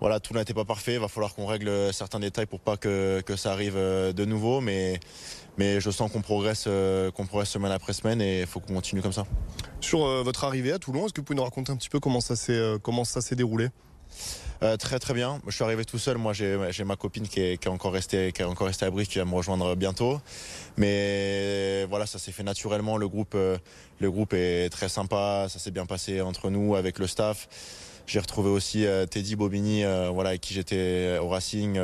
voilà, 0.00 0.20
tout 0.20 0.34
n'était 0.34 0.54
pas 0.54 0.64
parfait. 0.64 0.94
Il 0.94 1.00
va 1.00 1.08
falloir 1.08 1.34
qu'on 1.34 1.46
règle 1.46 1.92
certains 1.92 2.20
détails 2.20 2.46
pour 2.46 2.60
pas 2.60 2.76
que, 2.76 3.20
que 3.20 3.36
ça 3.36 3.52
arrive 3.52 3.76
de 3.76 4.24
nouveau. 4.24 4.60
Mais, 4.60 4.98
mais 5.58 5.80
je 5.80 5.90
sens 5.90 6.10
qu'on 6.10 6.22
progresse, 6.22 6.68
qu'on 7.14 7.26
progresse 7.26 7.50
semaine 7.50 7.72
après 7.72 7.92
semaine 7.92 8.20
et 8.20 8.40
il 8.40 8.46
faut 8.46 8.60
qu'on 8.60 8.74
continue 8.74 9.02
comme 9.02 9.12
ça. 9.12 9.26
Sur 9.80 10.04
euh, 10.04 10.22
votre 10.22 10.44
arrivée 10.44 10.72
à 10.72 10.78
Toulon, 10.78 11.06
est-ce 11.06 11.14
que 11.14 11.20
vous 11.20 11.24
pouvez 11.24 11.36
nous 11.36 11.42
raconter 11.42 11.72
un 11.72 11.76
petit 11.76 11.88
peu 11.88 12.00
comment 12.00 12.20
ça 12.20 12.36
s'est 12.36 12.52
euh, 12.52 12.78
comment 12.78 13.04
ça 13.04 13.20
s'est 13.20 13.34
déroulé? 13.34 13.68
Euh, 14.62 14.76
très 14.76 14.98
très 14.98 15.14
bien. 15.14 15.40
Je 15.46 15.54
suis 15.54 15.64
arrivé 15.64 15.86
tout 15.86 15.98
seul. 15.98 16.18
Moi, 16.18 16.34
j'ai 16.34 16.84
ma 16.84 16.96
copine 16.96 17.26
qui 17.26 17.40
est, 17.40 17.66
encore 17.66 17.92
restée 17.92 18.30
qui 18.32 18.42
est 18.42 18.44
encore 18.44 18.66
restée 18.66 18.84
à 18.84 18.90
Brive, 18.90 19.06
qui 19.06 19.18
va 19.18 19.24
me 19.24 19.34
rejoindre 19.34 19.74
bientôt. 19.74 20.20
Mais 20.76 21.86
voilà, 21.88 22.04
ça 22.04 22.18
s'est 22.18 22.32
fait 22.32 22.42
naturellement. 22.42 22.98
Le 22.98 23.08
groupe, 23.08 23.34
le 23.34 24.10
groupe 24.10 24.34
est 24.34 24.68
très 24.68 24.90
sympa. 24.90 25.46
Ça 25.48 25.58
s'est 25.58 25.70
bien 25.70 25.86
passé 25.86 26.20
entre 26.20 26.50
nous, 26.50 26.74
avec 26.74 26.98
le 26.98 27.06
staff. 27.06 27.48
J'ai 28.10 28.18
retrouvé 28.18 28.50
aussi 28.50 28.84
Teddy 29.10 29.36
Bobigny, 29.36 29.84
voilà, 30.12 30.30
avec 30.30 30.40
qui 30.40 30.52
j'étais 30.52 31.18
au 31.22 31.28
Racing 31.28 31.78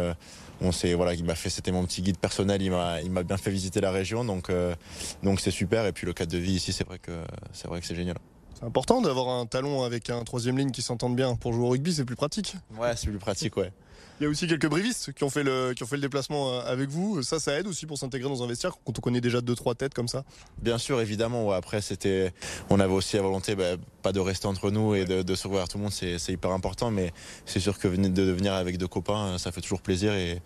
on 0.61 0.73
sait 0.73 0.95
voilà 0.95 1.15
il 1.15 1.25
m'a 1.25 1.35
fait 1.35 1.51
c'était 1.51 1.73
mon 1.73 1.85
petit 1.85 2.03
guide 2.03 2.19
personnel 2.19 2.63
il 2.63 2.71
m'a 2.71 3.01
il 3.03 3.11
m'a 3.11 3.23
bien 3.23 3.37
fait 3.37 3.51
visiter 3.51 3.81
la 3.81 3.91
région 3.91 4.25
donc 4.25 4.51
euh, 4.51 4.75
donc 5.23 5.41
c'est 5.41 5.51
super 5.51 5.87
et 5.87 5.93
puis 5.93 6.07
le 6.07 6.13
cadre 6.13 6.33
de 6.33 6.39
vie 6.39 6.55
ici 6.55 6.73
c'est 6.73 6.87
vrai 6.87 6.99
que 6.99 7.13
c'est 7.53 7.69
vrai 7.69 7.81
que 7.81 7.87
c'est 7.87 7.95
génial 7.95 8.17
c'est 8.59 8.65
important 8.65 9.01
d'avoir 9.01 9.29
un 9.29 9.47
talon 9.47 9.85
avec 9.85 10.11
un 10.11 10.25
troisième 10.25 10.59
ligne 10.59 10.71
qui 10.71 10.83
s'entende 10.83 11.15
bien 11.15 11.37
pour 11.37 11.53
jouer 11.53 11.65
au 11.65 11.69
rugby 11.71 11.93
c'est 11.93 12.05
plus 12.05 12.17
pratique 12.17 12.57
ouais 12.79 12.97
c'est 12.97 13.09
plus 13.09 13.19
pratique 13.19 13.57
ouais 13.57 13.73
il 14.19 14.23
y 14.23 14.27
a 14.27 14.31
aussi 14.31 14.47
quelques 14.47 14.69
brivistes 14.69 15.13
qui 15.13 15.25
ont 15.25 15.31
fait 15.31 15.43
le, 15.43 15.75
qui 15.75 15.83
ont 15.83 15.87
fait 15.87 15.97
le 15.97 16.03
déplacement 16.03 16.51
euh, 16.51 16.61
avec 16.65 16.89
vous. 16.89 17.23
Ça, 17.23 17.39
ça 17.39 17.59
aide 17.59 17.67
aussi 17.67 17.85
pour 17.85 17.99
s'intégrer 17.99 18.31
dans 18.31 18.43
un 18.43 18.47
vestiaire 18.47 18.73
quand 18.83 18.99
on 18.99 19.01
connaît 19.03 19.21
déjà 19.21 19.43
deux 19.43 19.55
trois 19.55 19.75
têtes 19.75 19.93
comme 19.93 20.09
ça. 20.09 20.25
Bien 20.57 20.79
sûr, 20.79 21.03
évidemment. 21.03 21.53
Après, 21.53 21.83
c'était, 21.83 22.33
on 22.71 22.81
avait 22.81 22.95
aussi 22.95 23.17
la 23.17 23.23
volonté, 23.23 23.55
bah, 23.55 23.77
pas 24.03 24.13
de 24.13 24.21
rester 24.21 24.47
entre 24.47 24.71
nous 24.71 24.95
et 24.95 25.05
de, 25.05 25.23
de 25.23 25.35
se 25.35 25.47
revoir 25.47 25.69
tout 25.69 25.77
le 25.77 25.85
monde. 25.85 25.93
C'est, 25.93 26.17
hyper 26.33 26.51
important, 26.51 26.91
mais 26.91 27.13
c'est 27.45 27.61
sûr 27.61 27.79
que 27.79 27.89
de 27.89 28.23
venir 28.23 28.55
avec 28.55 28.79
deux 28.79 28.89
copains, 28.89 29.37
ça 29.37 29.53
fait 29.53 29.61
toujours 29.61 29.83
plaisir 29.83 30.15
et, 30.15 30.41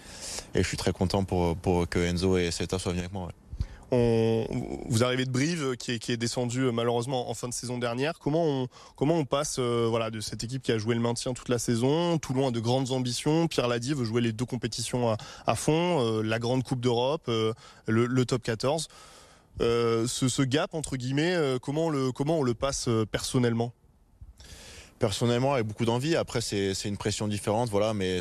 et 0.54 0.62
je 0.62 0.66
suis 0.66 0.76
très 0.76 0.92
content 0.92 1.22
pour, 1.22 1.56
pour 1.56 1.88
que 1.88 2.00
Enzo 2.00 2.38
et 2.38 2.50
Seta 2.50 2.78
soient 2.78 2.92
venus 2.92 3.04
avec 3.04 3.12
moi 3.12 3.30
vous 3.90 5.02
arrivez 5.02 5.24
de 5.24 5.30
Brive 5.30 5.76
qui 5.76 5.92
est, 5.92 6.16
descendu 6.16 6.62
euh, 6.62 6.72
malheureusement 6.72 7.28
en 7.30 7.34
fin 7.34 7.48
de 7.48 7.54
saison 7.54 7.78
dernière. 7.78 8.18
Comment 8.18 8.68
on, 8.98 9.24
passe 9.24 9.56
euh, 9.58 10.10
de 10.10 10.20
cette 10.20 10.44
équipe 10.44 10.62
qui 10.62 10.72
a 10.72 10.78
joué 10.78 10.94
le 10.94 11.00
maintien 11.00 11.32
toute 11.34 11.48
la 11.48 11.58
saison 11.58 12.18
Toulon 12.18 12.48
a 12.48 12.50
de 12.50 12.60
grandes 12.60 12.92
ambitions. 12.92 13.48
Pierre 13.48 13.68
l'a 13.68 13.78
dit, 13.78 13.94
veut 13.94 14.04
jouer 14.04 14.20
les 14.20 14.32
deux 14.32 14.44
compétitions 14.44 15.16
à, 15.46 15.54
fond, 15.54 16.00
euh, 16.00 16.22
la 16.22 16.38
grande 16.38 16.62
Coupe 16.62 16.80
d'Europe, 16.80 17.30
le, 17.86 18.24
top 18.24 18.42
14. 18.42 18.88
Ce, 19.58 20.42
gap, 20.42 20.74
entre 20.74 20.96
guillemets, 20.96 21.36
comment, 21.60 21.86
on 21.86 22.42
le, 22.42 22.54
passe 22.54 22.88
personnellement? 23.10 23.72
Personnellement 24.98 25.54
avec 25.54 25.66
beaucoup 25.66 25.84
d'envie. 25.84 26.16
Après, 26.16 26.40
c'est 26.40 26.84
une 26.84 26.96
pression 26.96 27.26
différente, 27.28 27.70
voilà, 27.70 27.94
mais 27.94 28.20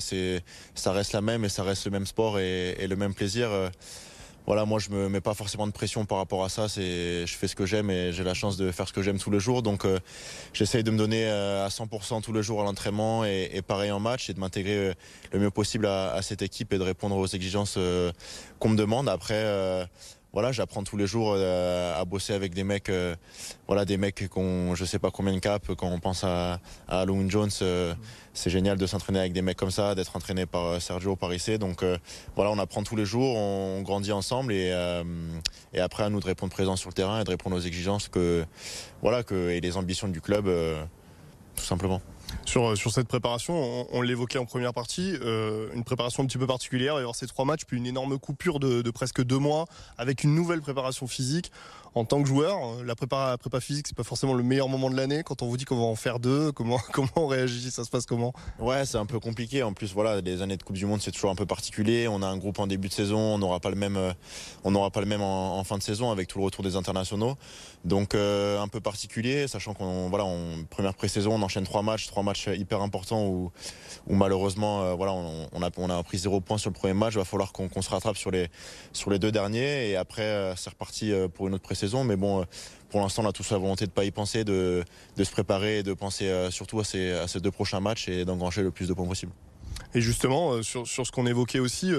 ça 0.76 0.92
reste 0.92 1.14
la 1.14 1.22
même 1.22 1.46
et 1.46 1.50
ça 1.50 1.64
reste 1.64 1.86
le 1.86 1.92
même 1.92 2.06
sport 2.06 2.40
et 2.40 2.88
le 2.88 2.96
même 2.96 3.14
plaisir 3.14 3.50
voilà, 4.46 4.66
moi 4.66 4.80
je 4.80 4.90
me 4.90 5.10
mets 5.10 5.22
pas 5.22 5.34
forcément 5.34 5.68
de 5.68 5.72
pression 5.72 6.06
par 6.06 6.18
rapport 6.18 6.44
à 6.44 6.50
ça. 6.50 6.68
C'est, 6.68 7.26
je 7.28 7.36
fais 7.36 7.48
ce 7.48 7.56
que 7.56 7.66
j'aime 7.66 7.90
et 7.90 8.12
j'ai 8.12 8.24
la 8.24 8.34
chance 8.34 8.58
de 8.58 8.72
faire 8.72 8.88
ce 8.88 8.94
que 8.94 9.02
j'aime 9.02 9.20
tous 9.20 9.32
les 9.32 9.40
jours. 9.40 9.62
Donc 9.62 9.86
euh, 9.86 10.00
j'essaye 10.54 10.84
de 10.84 10.92
me 10.92 10.98
donner 10.98 11.26
euh, 11.28 11.66
à 11.66 11.70
100% 11.70 12.22
tous 12.22 12.34
les 12.34 12.42
jours 12.42 12.62
à 12.62 12.64
l'entraînement 12.64 13.26
et, 13.26 13.62
pareil 13.66 13.92
en 13.92 14.00
match 14.00 14.30
et 14.30 14.34
de 14.34 14.40
m'intégrer 14.40 14.78
euh, 14.78 14.94
le 15.34 15.40
mieux 15.40 15.52
possible 15.52 15.86
à, 15.86 16.20
cette 16.22 16.42
équipe 16.42 16.74
et 16.74 16.78
de 16.78 16.84
répondre 16.84 17.16
aux 17.16 17.28
exigences 17.28 17.78
qu'on 18.60 18.70
me 18.70 18.78
demande. 18.78 19.08
Après 19.08 19.88
voilà, 20.32 20.52
j'apprends 20.52 20.84
tous 20.84 20.96
les 20.96 21.08
jours 21.08 21.34
euh, 21.36 22.00
à 22.00 22.06
bosser 22.06 22.34
avec 22.34 22.54
des 22.54 22.64
mecs, 22.64 22.90
euh, 22.90 23.16
voilà, 23.68 23.84
des 23.84 23.98
mecs 23.98 24.16
qui 24.16 24.30
ont 24.38 24.76
je 24.76 24.86
sais 24.86 25.00
pas 25.00 25.10
combien 25.10 25.34
de 25.34 25.40
caps. 25.40 25.68
Quand 25.76 25.88
on 25.88 26.00
pense 26.00 26.24
à, 26.24 26.60
à 26.88 27.06
Jones, 27.28 27.50
euh, 27.64 27.96
c'est 28.34 28.52
génial 28.52 28.78
de 28.78 28.86
s'entraîner 28.86 29.20
avec 29.20 29.34
des 29.34 29.42
mecs 29.42 29.58
comme 29.58 29.72
ça, 29.72 29.96
d'être 29.96 30.16
entraîné 30.16 30.46
par 30.46 30.80
Sergio 30.82 31.16
Parissé. 31.16 31.58
Donc 31.58 31.84
voilà, 32.36 32.52
on 32.52 32.60
apprend 32.60 32.84
tous 32.84 32.96
les 32.96 33.06
jours, 33.06 33.36
on, 33.36 33.82
grandit 33.82 34.12
ensemble 34.12 34.54
et, 34.54 34.72
après 35.80 36.04
à 36.04 36.10
nous 36.10 36.20
de 36.20 36.26
répondre 36.26 36.52
présent 36.52 36.76
sur 36.76 36.90
le 36.90 36.94
terrain 36.94 37.22
et 37.22 37.24
de 37.24 37.30
répondre 37.30 37.56
aux 37.56 37.62
exigences 37.62 38.10
voilà, 39.02 39.24
que, 39.24 39.50
et 39.50 39.62
les 39.62 39.78
ambitions 39.78 40.08
du 40.08 40.22
club, 40.22 40.46
tout 41.56 41.64
simplement. 41.64 42.02
Sur, 42.46 42.76
sur 42.78 42.92
cette 42.92 43.08
préparation, 43.08 43.88
on, 43.92 44.02
l'évoquait 44.02 44.40
en 44.40 44.46
première 44.46 44.74
partie, 44.74 45.16
euh, 45.22 45.70
une 45.74 45.84
préparation 45.84 46.24
un 46.24 46.26
petit 46.26 46.38
peu 46.38 46.48
particulière. 46.48 46.94
Il 46.96 46.98
y 46.98 47.00
avoir 47.00 47.16
ces 47.16 47.28
trois 47.28 47.46
matchs, 47.46 47.66
puis 47.66 47.78
une 47.78 47.86
énorme 47.86 48.18
coupure 48.18 48.60
de 48.60 48.90
presque 48.92 49.24
deux 49.24 49.38
mois, 49.38 49.66
avec 49.98 50.24
une 50.24 50.34
nouvelle 50.34 50.62
préparation 50.62 51.08
physique 51.08 51.52
en 51.96 52.06
tant 52.06 52.22
que 52.22 52.28
joueur, 52.28 52.84
la 52.86 52.96
prépa, 52.96 53.36
prépa 53.40 53.60
physique, 53.60 53.88
c'est 53.88 53.98
pas 53.98 54.04
forcément 54.04 54.34
le 54.34 54.44
meilleur 54.44 54.70
moment 54.70 54.90
de 54.90 54.96
l'année. 54.96 55.24
Quand 55.24 55.42
on 55.42 55.48
vous 55.48 55.58
dit 55.58 55.66
qu'on 55.66 55.78
va 55.78 55.84
en 55.84 55.96
faire 55.96 56.20
deux, 56.20 56.52
comment, 56.54 56.80
comment 56.92 57.10
on 57.16 57.28
réagit? 57.28 57.72
Ça 57.72 57.84
se 57.84 57.90
passe 57.90 58.06
comment? 58.06 58.34
Ouais, 58.60 58.86
c'est 58.86 58.98
un 58.98 59.06
peu 59.06 59.20
compliqué. 59.20 59.64
En 59.64 59.74
plus, 59.74 59.94
voilà, 59.94 60.22
les 60.22 60.42
années 60.42 60.58
de 60.58 60.64
Coupe 60.64 60.76
du 60.76 60.86
Monde, 60.86 61.02
c'est 61.02 61.12
toujours 61.12 61.32
un 61.32 61.36
peu 61.36 61.46
particulier. 61.46 62.08
On 62.08 62.22
a 62.22 62.28
un 62.28 62.38
groupe 62.38 62.60
en 62.60 62.68
début 62.68 62.90
de 62.90 62.94
saison, 62.94 63.20
on 63.20 63.38
n'aura 63.40 63.60
pas 63.60 63.70
le 63.70 63.76
même, 63.76 63.98
euh, 63.98 64.14
on 64.64 64.72
n'aura 64.72 64.92
pas 64.92 65.00
le 65.00 65.08
même 65.08 65.22
en, 65.22 65.64
fin 65.64 65.78
de 65.78 65.84
saison 65.84 66.12
avec 66.12 66.28
tout 66.28 66.40
le 66.40 66.46
retour 66.46 66.64
des 66.64 66.76
internationaux. 66.76 67.36
Donc 67.86 68.14
euh, 68.14 68.60
un 68.62 68.68
peu 68.68 68.80
particulier, 68.80 69.48
sachant 69.48 69.74
qu'on 69.74 70.10
voilà, 70.10 70.26
première 70.70 70.94
pré-saison, 70.94 71.36
on 71.36 71.42
enchaîne 71.42 71.64
trois 71.64 71.82
matchs, 71.82 72.08
trois 72.08 72.24
matchs 72.24 72.48
hyper 72.48 72.82
importants 72.82 73.26
où, 73.28 73.52
malheureusement, 74.10 74.84
euh, 74.84 74.94
voilà, 74.94 75.14
on, 75.14 75.62
a, 75.62 75.70
on 75.78 75.90
a 75.90 76.04
pris 76.04 76.18
zéro 76.18 76.42
point 76.42 76.58
sur 76.58 76.70
le 76.70 76.76
premier 76.76 76.94
match. 76.94 77.14
Il 77.14 77.20
va 77.20 77.26
falloir 77.26 77.52
qu'on 77.52 77.82
se 77.82 77.90
rattrape 77.90 78.18
sur 78.18 78.32
les, 78.32 78.48
sur 78.94 79.10
les 79.10 79.20
deux 79.20 79.32
derniers 79.32 79.90
et 79.90 79.96
après, 79.96 80.54
c'est 80.56 80.70
reparti 80.70 81.12
pour 81.34 81.48
une 81.48 81.56
autre 81.56 81.64
pré 81.64 81.76
Mais 82.04 82.16
bon, 82.16 82.42
euh, 82.42 82.46
pour 82.90 83.02
l'instant, 83.02 83.24
on 83.24 83.30
a 83.30 83.32
tous 83.32 83.52
la 83.52 83.58
volonté 83.58 83.86
de 83.86 83.92
ne 83.92 83.94
pas 83.94 84.06
y 84.06 84.12
penser, 84.12 84.44
de, 84.44 84.84
se 85.18 85.32
préparer 85.32 85.80
et 85.80 85.84
de 85.84 85.94
penser 85.94 86.28
euh, 86.28 86.52
surtout 86.52 86.80
à 86.80 86.84
ces, 86.84 87.40
deux 87.42 87.52
prochains 87.52 87.80
matchs 87.80 88.08
et 88.08 88.26
d'engranger 88.26 88.64
le 88.64 88.72
plus 88.72 88.88
de 88.88 88.94
points 88.94 89.08
possible. 89.08 89.32
Et 89.96 90.02
justement, 90.02 90.54
euh, 90.54 90.62
sur, 90.62 90.86
ce 90.86 91.12
qu'on 91.12 91.26
évoquait 91.26 91.60
aussi, 91.60 91.92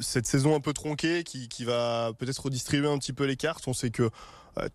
cette 0.00 0.26
saison 0.26 0.54
un 0.54 0.60
peu 0.60 0.72
tronquée 0.72 1.24
qui, 1.24 1.48
qui 1.48 1.64
va 1.64 2.12
peut-être 2.18 2.42
redistribuer 2.42 2.88
un 2.88 2.98
petit 2.98 3.12
peu 3.12 3.24
les 3.24 3.36
cartes. 3.36 3.66
On 3.68 3.74
sait 3.74 3.90
que 3.90 4.10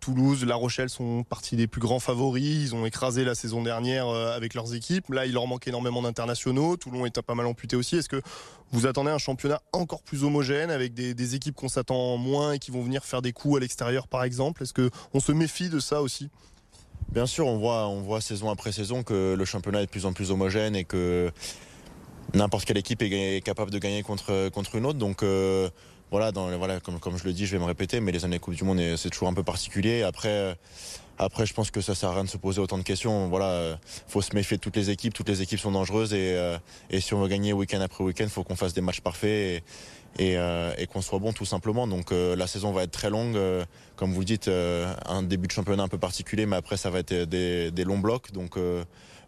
Toulouse, 0.00 0.44
La 0.44 0.54
Rochelle 0.54 0.88
sont 0.88 1.24
partis 1.24 1.56
des 1.56 1.66
plus 1.66 1.80
grands 1.80 1.98
favoris. 1.98 2.62
Ils 2.62 2.74
ont 2.74 2.86
écrasé 2.86 3.24
la 3.24 3.34
saison 3.34 3.62
dernière 3.62 4.08
euh, 4.08 4.36
avec 4.36 4.54
leurs 4.54 4.74
équipes. 4.74 5.08
Là, 5.10 5.26
il 5.26 5.32
leur 5.32 5.46
manque 5.46 5.66
énormément 5.66 6.02
d'internationaux. 6.02 6.76
Toulon 6.76 7.04
est 7.04 7.20
pas 7.20 7.34
mal 7.34 7.46
amputé 7.46 7.74
aussi. 7.74 7.96
Est-ce 7.96 8.08
que 8.08 8.22
vous 8.70 8.86
attendez 8.86 9.10
un 9.10 9.18
championnat 9.18 9.60
encore 9.72 10.02
plus 10.02 10.24
homogène 10.24 10.70
avec 10.70 10.94
des, 10.94 11.34
équipes 11.34 11.56
qu'on 11.56 11.68
s'attend 11.68 12.16
moins 12.16 12.52
et 12.52 12.58
qui 12.58 12.70
vont 12.70 12.82
venir 12.82 13.04
faire 13.04 13.22
des 13.22 13.32
coups 13.32 13.56
à 13.56 13.60
l'extérieur, 13.60 14.06
par 14.06 14.24
exemple? 14.24 14.62
Est-ce 14.62 14.72
qu'on 14.72 15.20
se 15.20 15.32
méfie 15.32 15.68
de 15.68 15.80
ça 15.80 16.00
aussi? 16.00 16.30
Bien 17.10 17.26
sûr, 17.26 17.46
on 17.46 17.58
voit, 17.58 17.88
on 17.88 18.00
voit 18.00 18.20
saison 18.20 18.50
après 18.50 18.72
saison 18.72 19.02
que 19.02 19.34
le 19.36 19.44
championnat 19.44 19.82
est 19.82 19.86
de 19.86 19.90
plus 19.90 20.06
en 20.06 20.12
plus 20.12 20.30
homogène 20.30 20.76
et 20.76 20.84
que 20.84 21.30
n'importe 22.34 22.64
quelle 22.64 22.78
équipe 22.78 23.02
est 23.02 23.44
capable 23.44 23.70
de 23.70 23.78
gagner 23.78 24.02
contre, 24.02 24.48
contre 24.50 24.76
une 24.76 24.86
autre. 24.86 24.98
Donc, 24.98 25.22
euh, 25.22 25.68
voilà, 26.12 26.30
comme, 26.80 27.16
je 27.16 27.24
le 27.24 27.32
dis, 27.32 27.46
je 27.46 27.52
vais 27.52 27.58
me 27.58 27.64
répéter, 27.64 28.00
mais 28.00 28.12
les 28.12 28.26
années 28.26 28.38
Coupe 28.38 28.54
du 28.54 28.64
Monde, 28.64 28.82
c'est 28.98 29.08
toujours 29.08 29.28
un 29.28 29.32
peu 29.32 29.42
particulier. 29.42 30.02
Après, 30.02 30.58
après, 31.16 31.46
je 31.46 31.54
pense 31.54 31.70
que 31.70 31.80
ça 31.80 31.94
sert 31.94 32.10
à 32.10 32.14
rien 32.14 32.24
de 32.24 32.28
se 32.28 32.36
poser 32.36 32.60
autant 32.60 32.76
de 32.76 32.82
questions. 32.82 33.28
Voilà, 33.28 33.78
faut 34.08 34.20
se 34.20 34.34
méfier 34.34 34.58
de 34.58 34.60
toutes 34.60 34.76
les 34.76 34.90
équipes. 34.90 35.14
Toutes 35.14 35.30
les 35.30 35.40
équipes 35.40 35.58
sont 35.58 35.72
dangereuses 35.72 36.12
et, 36.12 36.36
si 37.00 37.14
on 37.14 37.22
veut 37.22 37.28
gagner 37.28 37.54
week-end 37.54 37.80
après 37.80 38.04
week-end, 38.04 38.26
faut 38.28 38.44
qu'on 38.44 38.56
fasse 38.56 38.74
des 38.74 38.82
matchs 38.82 39.00
parfaits 39.00 39.64
et, 40.18 40.36
qu'on 40.92 41.00
soit 41.00 41.18
bon 41.18 41.32
tout 41.32 41.46
simplement. 41.46 41.86
Donc 41.86 42.10
la 42.10 42.46
saison 42.46 42.72
va 42.72 42.82
être 42.82 42.90
très 42.92 43.08
longue. 43.08 43.38
comme 43.96 44.12
vous 44.12 44.20
le 44.20 44.26
dites, 44.26 44.48
un 44.48 45.22
début 45.22 45.46
de 45.46 45.52
championnat 45.52 45.84
un 45.84 45.88
peu 45.88 45.98
particulier, 45.98 46.44
mais 46.44 46.56
après 46.56 46.76
ça 46.76 46.90
va 46.90 46.98
être 46.98 47.14
des, 47.14 47.84
longs 47.84 48.00
blocs. 48.00 48.32
Donc, 48.32 48.58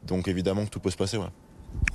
donc 0.03 0.29
évidemment 0.29 0.67
que 0.67 0.71
tout 0.71 0.81
peut 0.81 0.91
se 0.91 0.99
passer. 0.99 1.19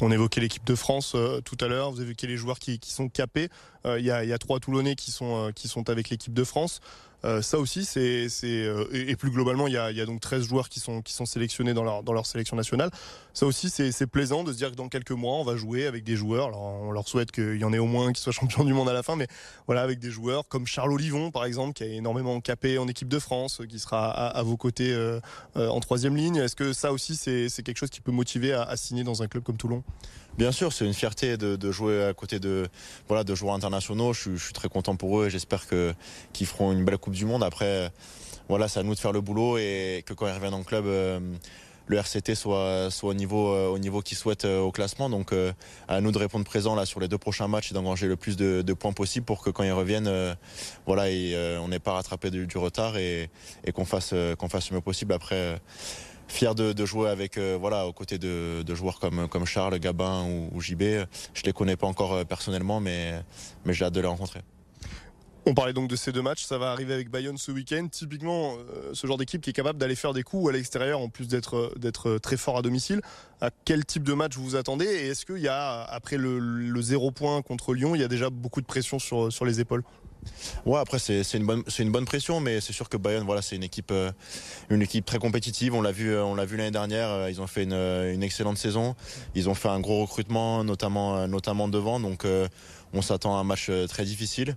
On 0.02 0.12
évoquait 0.12 0.40
l'équipe 0.40 0.66
de 0.66 0.76
France 0.76 1.14
euh, 1.16 1.42
tout 1.42 1.58
à 1.60 1.68
l'heure, 1.68 1.92
vous 1.92 2.02
évoquez 2.02 2.28
les 2.28 2.38
joueurs 2.38 2.60
qui, 2.60 2.80
sont 2.84 3.10
capés. 3.10 3.50
Euh, 3.86 4.00
il 4.00 4.06
y, 4.06 4.12
a, 4.12 4.38
trois 4.38 4.60
Toulonnais 4.60 4.96
qui 4.96 5.12
sont, 5.12 5.48
euh, 5.48 5.52
qui 5.52 5.68
sont 5.68 5.90
avec 5.90 6.10
l'équipe 6.10 6.34
de 6.34 6.44
France. 6.44 6.80
Euh, 7.26 7.42
ça 7.42 7.60
aussi, 7.60 7.86
c'est, 7.86 8.28
euh, 8.44 8.86
et, 8.94 9.16
plus 9.16 9.32
globalement, 9.32 9.68
il 9.68 9.74
y 9.74 9.78
a, 9.78 10.06
donc 10.06 10.22
13 10.22 10.44
joueurs 10.44 10.70
qui 10.70 10.80
sont, 10.80 11.02
qui 11.02 11.14
sont 11.14 11.26
sélectionnés 11.26 11.74
dans 11.74 11.84
leur, 11.84 12.04
dans 12.04 12.14
leur 12.14 12.26
sélection 12.26 12.56
nationale. 12.56 12.90
Ça 13.34 13.46
aussi, 13.46 13.70
c'est 13.70 14.08
plaisant 14.08 14.44
de 14.44 14.52
se 14.52 14.58
dire 14.58 14.72
que 14.72 14.76
dans 14.76 14.90
quelques 14.90 15.12
mois, 15.12 15.36
on 15.36 15.44
va 15.44 15.56
jouer 15.56 15.86
avec 15.86 16.04
des 16.04 16.16
joueurs. 16.16 16.58
On 16.58 16.92
leur 16.92 17.08
souhaite 17.08 17.32
qu'il 17.32 17.58
y 17.58 17.64
en 17.64 17.74
ait 17.74 17.80
au 17.80 17.86
moins 17.86 18.12
qui 18.12 18.22
soient 18.22 18.34
champions 18.40 18.64
du 18.64 18.74
monde 18.74 18.90
à 18.90 18.94
la 18.94 19.04
fin, 19.04 19.16
mais 19.16 19.28
voilà, 19.66 19.82
avec 19.82 20.00
des 20.00 20.12
joueurs 20.12 20.48
comme 20.48 20.66
Charles 20.66 20.92
Olivon, 20.92 21.32
par 21.32 21.46
exemple, 21.46 21.74
qui 21.74 21.84
a 21.84 21.88
énormément 21.88 22.40
capé 22.42 22.78
en 22.78 22.88
équipe 22.88 23.08
de 23.08 23.20
France, 23.20 23.62
qui 23.70 23.80
sera 23.80 24.10
à, 24.10 24.44
vos 24.44 24.58
côtés 24.58 24.92
euh, 24.94 25.20
en 25.56 25.80
troisième 25.80 26.16
ligne. 26.16 26.38
Est-ce 26.38 26.56
que 26.56 26.74
ça 26.74 26.92
aussi, 26.92 27.16
c'est 27.16 27.64
quelque 27.64 27.78
chose 27.78 27.90
qui 27.90 28.02
peut 28.02 28.12
motiver 28.12 28.54
à, 28.54 28.76
signer 28.76 29.04
dans 29.04 29.22
un 29.24 29.28
club 29.28 29.44
comme 29.44 29.58
Toulon? 29.58 29.84
Bien 30.38 30.52
sûr, 30.52 30.72
c'est 30.72 30.86
une 30.86 30.94
fierté 30.94 31.36
de, 31.38 31.72
jouer 31.72 32.06
à 32.06 32.14
côté 32.14 32.40
de, 32.40 32.68
voilà, 33.08 33.24
de 33.24 33.36
joueurs 33.36 33.56
internationaux. 33.56 34.14
Je, 34.14 34.38
suis 34.38 34.54
très 34.54 34.70
content 34.70 34.96
pour 34.96 35.20
eux 35.20 35.28
et 35.28 35.30
j'espère 35.30 35.66
qu'ils 35.68 36.48
feront 36.48 36.72
une 36.72 36.86
belle 36.86 36.98
Coupe 36.98 37.09
du 37.12 37.26
Monde. 37.26 37.44
Après, 37.44 37.92
voilà, 38.50 38.68
c'est 38.68 38.80
à 38.80 38.84
nous 38.84 38.96
de 38.96 39.00
faire 39.00 39.12
le 39.12 39.22
boulot 39.22 39.60
et 39.60 40.04
que 40.08 40.14
quand 40.14 40.26
ils 40.26 40.34
reviennent 40.34 40.56
en 40.56 40.64
club, 40.64 40.88
euh, 40.88 41.20
le 41.86 41.98
RCT 41.98 42.34
soit, 42.34 42.90
soit 42.90 43.12
au 43.12 43.14
niveau, 43.14 43.54
euh, 43.54 43.68
au 43.68 43.78
niveau 43.78 44.02
qu'ils 44.02 44.18
souhaitent 44.18 44.46
euh, 44.46 44.60
au 44.60 44.72
classement. 44.72 45.08
Donc 45.08 45.34
à 45.88 46.02
nous 46.02 46.12
de 46.12 46.18
répondre 46.18 46.46
présent 46.46 46.74
là 46.74 46.88
sur 46.88 47.00
les 47.00 47.08
deux 47.08 47.20
prochains 47.20 47.48
matchs 47.48 47.70
et 47.70 47.76
d'engranger 47.76 48.08
le 48.08 48.16
plus 48.16 48.38
de, 48.38 48.74
points 48.74 48.92
possible 48.92 49.24
pour 49.24 49.44
que 49.44 49.52
quand 49.52 49.64
ils 49.64 49.72
reviennent, 49.72 50.12
voilà, 50.88 51.04
on 51.62 51.68
n'ait 51.68 51.80
pas 51.80 51.94
rattrapé 51.94 52.32
du, 52.32 52.58
retard 52.58 52.98
et, 52.98 53.30
qu'on 53.74 53.86
fasse, 53.86 54.16
fasse 54.50 54.72
le 54.72 54.78
mieux 54.78 54.82
possible. 54.82 55.14
Après, 55.14 55.62
fier 56.28 56.56
de, 56.56 56.86
jouer 56.86 57.10
avec 57.10 57.38
voilà 57.38 57.86
aux 57.86 57.94
côtés 57.94 58.18
de, 58.18 58.76
joueurs 58.76 59.00
comme 59.00 59.28
comme 59.28 59.46
Charles 59.46 59.78
Gabin 59.78 60.26
ou, 60.52 60.60
JB. 60.60 60.82
Je 61.36 61.44
les 61.44 61.54
connais 61.54 61.76
pas 61.76 61.86
encore 61.86 62.26
personnellement, 62.26 62.80
mais 62.80 63.24
mais 63.64 63.74
j'ai 63.74 63.86
hâte 63.86 63.94
de 63.94 64.02
les 64.02 64.08
rencontrer. 64.08 64.42
On 65.50 65.56
parlait 65.56 65.74
donc 65.74 65.88
de 65.88 65.96
ces 65.96 66.12
deux 66.12 66.22
matchs, 66.22 66.44
ça 66.44 66.60
va 66.60 66.72
arriver 66.72 66.94
avec 66.94 67.10
Bayonne 67.10 67.40
ce 67.40 67.52
week-end. 67.52 67.88
Typiquement, 67.92 68.54
euh, 68.54 68.92
ce 68.94 69.08
genre 69.08 69.18
d'équipe 69.18 69.42
qui 69.42 69.50
est 69.50 69.54
capable 69.54 69.80
d'aller 69.80 69.96
faire 69.96 70.14
des 70.14 70.22
coups 70.22 70.48
à 70.48 70.52
l'extérieur 70.52 71.00
en 71.00 71.10
plus 71.10 71.28
d'être 71.28 71.58
euh, 71.58 71.92
euh, 72.06 72.20
très 72.20 72.38
fort 72.38 72.60
à 72.60 72.62
domicile. 72.62 73.02
À 73.42 73.50
quel 73.66 73.84
type 73.84 74.04
de 74.04 74.14
match 74.14 74.36
vous 74.36 74.44
vous 74.44 74.56
attendez? 74.56 74.86
Et 74.86 75.08
est-ce 75.08 75.26
qu'il 75.26 75.40
y 75.40 75.48
a, 75.48 75.82
après 75.86 76.18
le, 76.18 76.82
zéro 76.84 77.10
point 77.10 77.42
contre 77.42 77.74
Lyon, 77.74 77.96
il 77.96 78.02
y 78.02 78.04
a 78.04 78.08
déjà 78.08 78.30
beaucoup 78.30 78.62
de 78.62 78.68
pression 78.68 79.00
sur, 79.00 79.44
les 79.44 79.60
épaules? 79.60 79.82
Ouais, 80.68 80.78
après 80.78 81.00
c'est 81.00 81.24
une 81.34 81.92
bonne 81.92 82.06
pression, 82.06 82.40
mais 82.42 82.62
c'est 82.62 82.74
sûr 82.74 82.88
que 82.88 82.98
Bayonne, 82.98 83.26
voilà, 83.26 83.42
c'est 83.42 83.56
une 83.56 83.64
équipe 83.64 83.92
très 85.04 85.18
compétitive. 85.18 85.74
On 85.74 85.82
l'a 85.82 85.92
vu 85.92 86.16
l'année 86.58 86.70
dernière. 86.70 87.28
Ils 87.28 87.42
ont 87.42 87.48
fait 87.48 87.64
une, 87.64 88.22
excellente 88.22 88.60
saison. 88.60 88.96
Ils 89.34 89.50
ont 89.50 89.56
fait 89.56 89.70
un 89.70 89.80
gros 89.80 90.02
recrutement, 90.02 90.64
notamment 90.64 91.68
devant. 91.70 92.00
Donc 92.00 92.28
on 92.94 93.02
s'attend 93.02 93.36
à 93.36 93.40
un 93.40 93.44
match 93.44 93.72
très 93.88 94.06
difficile. 94.06 94.56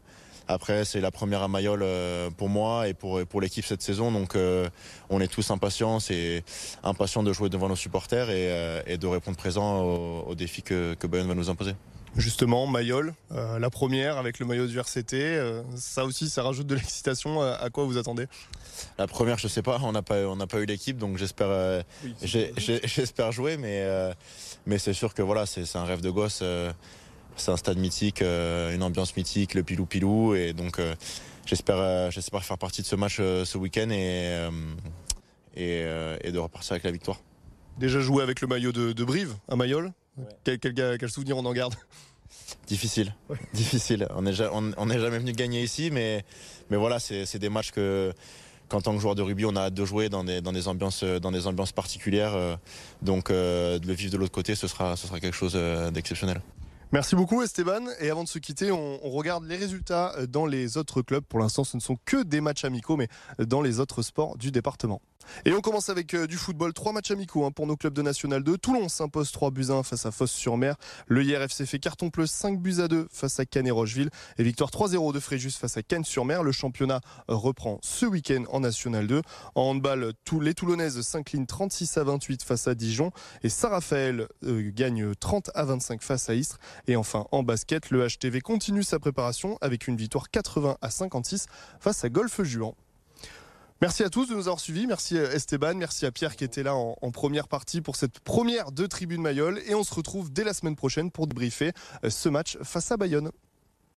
Après, 0.49 0.85
c'est 0.85 1.01
la 1.01 1.11
première 1.11 1.43
à 1.43 1.49
Mayol 1.49 1.81
euh, 1.83 2.31
pour 2.31 2.49
moi 2.49 2.89
et 2.89 2.95
pour, 2.95 3.25
pour 3.27 3.41
l'équipe 3.41 3.65
cette 3.65 3.83
saison. 3.83 4.11
Donc, 4.11 4.37
euh, 4.37 4.69
on 5.11 5.21
est 5.21 5.29
tous 5.29 5.51
impatients 5.51 5.99
et 6.11 6.43
impatients 6.83 7.23
de 7.23 7.33
jouer 7.33 7.49
devant 7.49 7.69
nos 7.69 7.77
supporters 7.77 8.31
et, 8.31 8.51
euh, 8.51 8.97
de 8.97 9.07
répondre 9.07 9.37
présent 9.37 9.83
aux, 9.83 10.35
défis 10.35 10.63
que, 10.63 10.95
que 10.95 11.07
Bayonne 11.07 11.29
va 11.29 11.35
nous 11.35 11.51
imposer. 11.51 11.75
Justement, 12.15 12.67
Mayol, 12.67 13.15
la 13.31 13.71
première 13.71 14.19
avec 14.19 14.39
le 14.39 14.45
maillot 14.45 14.67
du 14.67 14.79
RCT, 14.79 15.41
ça 15.77 16.05
aussi, 16.05 16.29
ça 16.29 16.43
rajoute 16.43 16.67
de 16.67 16.75
l'excitation. 16.75 17.41
à 17.41 17.71
quoi 17.71 17.85
vous 17.85 17.97
attendez? 17.97 18.27
La 18.99 19.07
première, 19.07 19.39
je 19.39 19.49
sais 19.49 19.63
pas, 19.63 19.79
on 19.83 19.93
n'a 19.93 20.03
pas, 20.03 20.27
on 20.27 20.37
n'a 20.37 20.47
pas 20.47 20.59
eu 20.59 20.67
l'équipe, 20.67 20.99
donc 20.99 21.17
j'espère, 21.17 21.83
j'espère 22.23 23.33
jouer, 23.33 23.57
mais, 23.57 24.13
mais 24.67 24.77
c'est 24.77 24.93
sûr 24.93 25.15
que 25.15 25.23
voilà, 25.23 25.47
c'est 25.47 25.75
un 25.75 25.85
rêve 25.85 26.03
de 26.03 26.11
gosse 26.11 26.43
c'est 27.37 27.51
un 27.51 27.57
stade 27.57 27.79
mythique, 27.79 28.23
euh, 28.23 28.75
une 28.75 28.83
ambiance 28.83 29.17
mythique, 29.17 29.55
le 29.55 29.63
pilou-pilou. 29.63 30.35
Et 30.35 30.53
donc, 30.53 30.79
euh, 30.79 30.95
j'espère, 31.47 31.79
euh, 31.79 32.11
j'espère 32.11 32.45
faire 32.45 32.59
partie 32.59 32.83
de 32.83 32.87
ce 32.87 32.97
match 32.97 33.17
ce 33.17 33.59
week-end 33.59 33.91
et, 33.91 34.49
et, 35.57 36.33
de 36.33 36.39
repartir 36.39 36.73
avec 36.73 36.85
la 36.85 36.91
victoire. 36.91 37.21
Déjà 37.79 38.01
joué 38.01 38.23
avec 38.23 38.41
le 38.41 38.47
maillot 38.47 38.73
de, 38.73 39.05
Brive 39.05 39.35
à 39.49 39.57
Mayol 39.57 39.93
quel, 40.45 40.59
quel, 40.59 41.11
souvenir 41.11 41.39
on 41.39 41.45
en 41.47 41.53
garde? 41.55 41.75
Difficile, 42.67 43.15
difficile. 43.55 44.07
On 44.15 44.23
n'est 44.23 44.39
on, 44.41 44.89
jamais 44.89 45.19
venu 45.19 45.33
gagner 45.33 45.63
ici, 45.63 45.91
mais, 45.91 46.25
mais 46.71 46.77
voilà, 46.77 46.99
c'est 47.01 47.39
des 47.39 47.49
matchs 47.49 47.71
que 47.71 48.13
qu'en 48.69 48.81
tant 48.81 48.95
que 48.95 49.01
joueur 49.01 49.15
de 49.15 49.21
rugby, 49.21 49.45
on 49.45 49.55
a 49.55 49.63
hâte 49.63 49.75
de 49.75 49.85
jouer 49.85 50.09
dans 50.09 50.25
des, 50.25 50.41
dans 50.41 50.53
des, 50.53 50.67
ambiances, 50.67 51.05
dans 51.05 51.31
des 51.31 51.47
ambiances 51.47 51.73
particulières. 51.73 52.59
Donc, 53.03 53.31
de 53.31 53.87
le 53.87 53.93
vivre 53.93 54.13
de 54.13 54.17
l'autre 54.17 54.33
côté, 54.33 54.55
ce 54.55 54.67
sera, 54.67 54.97
ce 54.97 55.07
sera 55.07 55.21
quelque 55.21 55.37
chose 55.37 55.55
d'exceptionnel. 55.93 56.41
Merci 56.93 57.17
beaucoup 57.17 57.41
Esteban. 57.43 57.87
Et 58.01 58.11
avant 58.11 58.23
de 58.23 58.29
se 58.29 58.39
quitter, 58.39 58.71
on, 58.71 58.99
regarde 59.03 59.45
les 59.45 59.57
résultats 59.57 60.15
dans 60.29 60.45
les 60.45 60.77
autres 60.77 61.01
clubs. 61.01 61.25
Pour 61.25 61.39
l'instant, 61.39 61.65
ce 61.65 61.79
ne 61.79 61.81
sont 61.81 61.97
que 62.05 62.23
des 62.23 62.43
matchs 62.43 62.67
amicaux, 62.67 62.99
mais 62.99 63.09
dans 63.39 63.63
les 63.63 63.81
autres 63.81 64.03
sports 64.03 64.37
du 64.37 64.51
département. 64.51 65.01
Et 65.45 65.53
on 65.53 65.61
commence 65.61 65.89
avec 65.89 66.15
euh, 66.15 66.27
du 66.27 66.37
football. 66.37 66.73
Trois 66.73 66.93
matchs 66.93 67.11
amicaux 67.11 67.45
hein, 67.45 67.51
pour 67.51 67.67
nos 67.67 67.77
clubs 67.77 67.93
de 67.93 68.03
National 68.03 68.43
2. 68.43 68.59
Toulon 68.59 68.89
s'impose 68.89 69.33
3 69.33 69.51
buts 69.51 69.67
à 69.71 69.75
1 69.75 69.83
face 69.83 70.07
à 70.07 70.11
Fosse-sur-Mer. 70.11 70.77
Le 71.07 71.25
IRFC 71.25 71.65
fait 71.65 71.79
carton 71.79 72.09
bleu 72.09 72.27
5 72.27 72.61
buts 72.61 72.81
à 72.81 72.89
2 72.89 73.09
face 73.11 73.41
à 73.41 73.47
Cannes 73.47 73.67
et 73.67 73.71
Rocheville. 73.71 74.11
Et 74.39 74.43
victoire 74.43 74.71
3-0 74.71 75.13
de 75.13 75.21
Fréjus 75.21 75.53
face 75.53 75.77
à 75.77 75.83
Cannes-sur-Mer. 75.83 76.43
Le 76.43 76.53
championnat 76.53 77.01
reprend 77.29 77.79
ce 77.83 78.07
week-end 78.07 78.45
en 78.51 78.61
National 78.61 79.07
2. 79.07 79.23
En 79.55 79.63
handball, 79.63 80.13
les 80.41 80.55
Toulonnaises 80.55 81.01
s'inclinent 81.03 81.47
36 81.47 81.97
à 81.99 82.05
28 82.05 82.43
face 82.43 82.69
à 82.69 82.75
Dijon. 82.75 83.11
Et 83.43 83.49
Saint-Raphaël 83.49 84.29
euh, 84.45 84.71
gagne 84.75 85.15
30 85.15 85.51
à 85.55 85.65
25 85.65 86.03
face 86.03 86.29
à 86.29 86.35
Istres. 86.35 86.59
Et 86.87 86.97
enfin, 86.97 87.27
en 87.33 87.43
basket, 87.43 87.91
le 87.91 88.07
HTV 88.07 88.41
continue 88.41 88.83
sa 88.83 88.99
préparation 88.99 89.57
avec 89.61 89.87
une 89.87 89.97
victoire 89.97 90.31
80 90.31 90.77
à 90.81 90.91
56 90.91 91.47
face 91.81 92.05
à 92.05 92.09
Golfe-Juan. 92.09 92.73
Merci 93.83 94.05
à 94.05 94.11
tous 94.11 94.27
de 94.27 94.35
nous 94.35 94.43
avoir 94.43 94.61
suivis. 94.61 94.87
Merci 94.87 95.19
euh, 95.19 95.33
Esteban, 95.33 95.75
merci 95.75 96.07
à 96.07 96.13
Pierre 96.13 96.37
qui 96.37 96.45
était 96.45 96.63
là 96.63 96.77
en, 96.77 97.11
première 97.11 97.49
partie 97.49 97.81
pour 97.81 97.97
cette 97.97 98.21
première 98.21 98.71
de 98.71 98.87
Tribune 98.87 99.21
Mayol. 99.23 99.61
Et 99.67 99.75
on 99.75 99.83
se 99.83 99.93
retrouve 99.93 100.33
dès 100.33 100.45
la 100.45 100.55
semaine 100.55 100.77
prochaine 100.77 101.11
pour 101.11 101.27
débriefer 101.27 101.73
euh, 102.05 102.11
ce 102.11 102.29
match 102.29 102.59
face 102.63 102.93
à 102.93 102.97
Bayonne. 102.97 103.33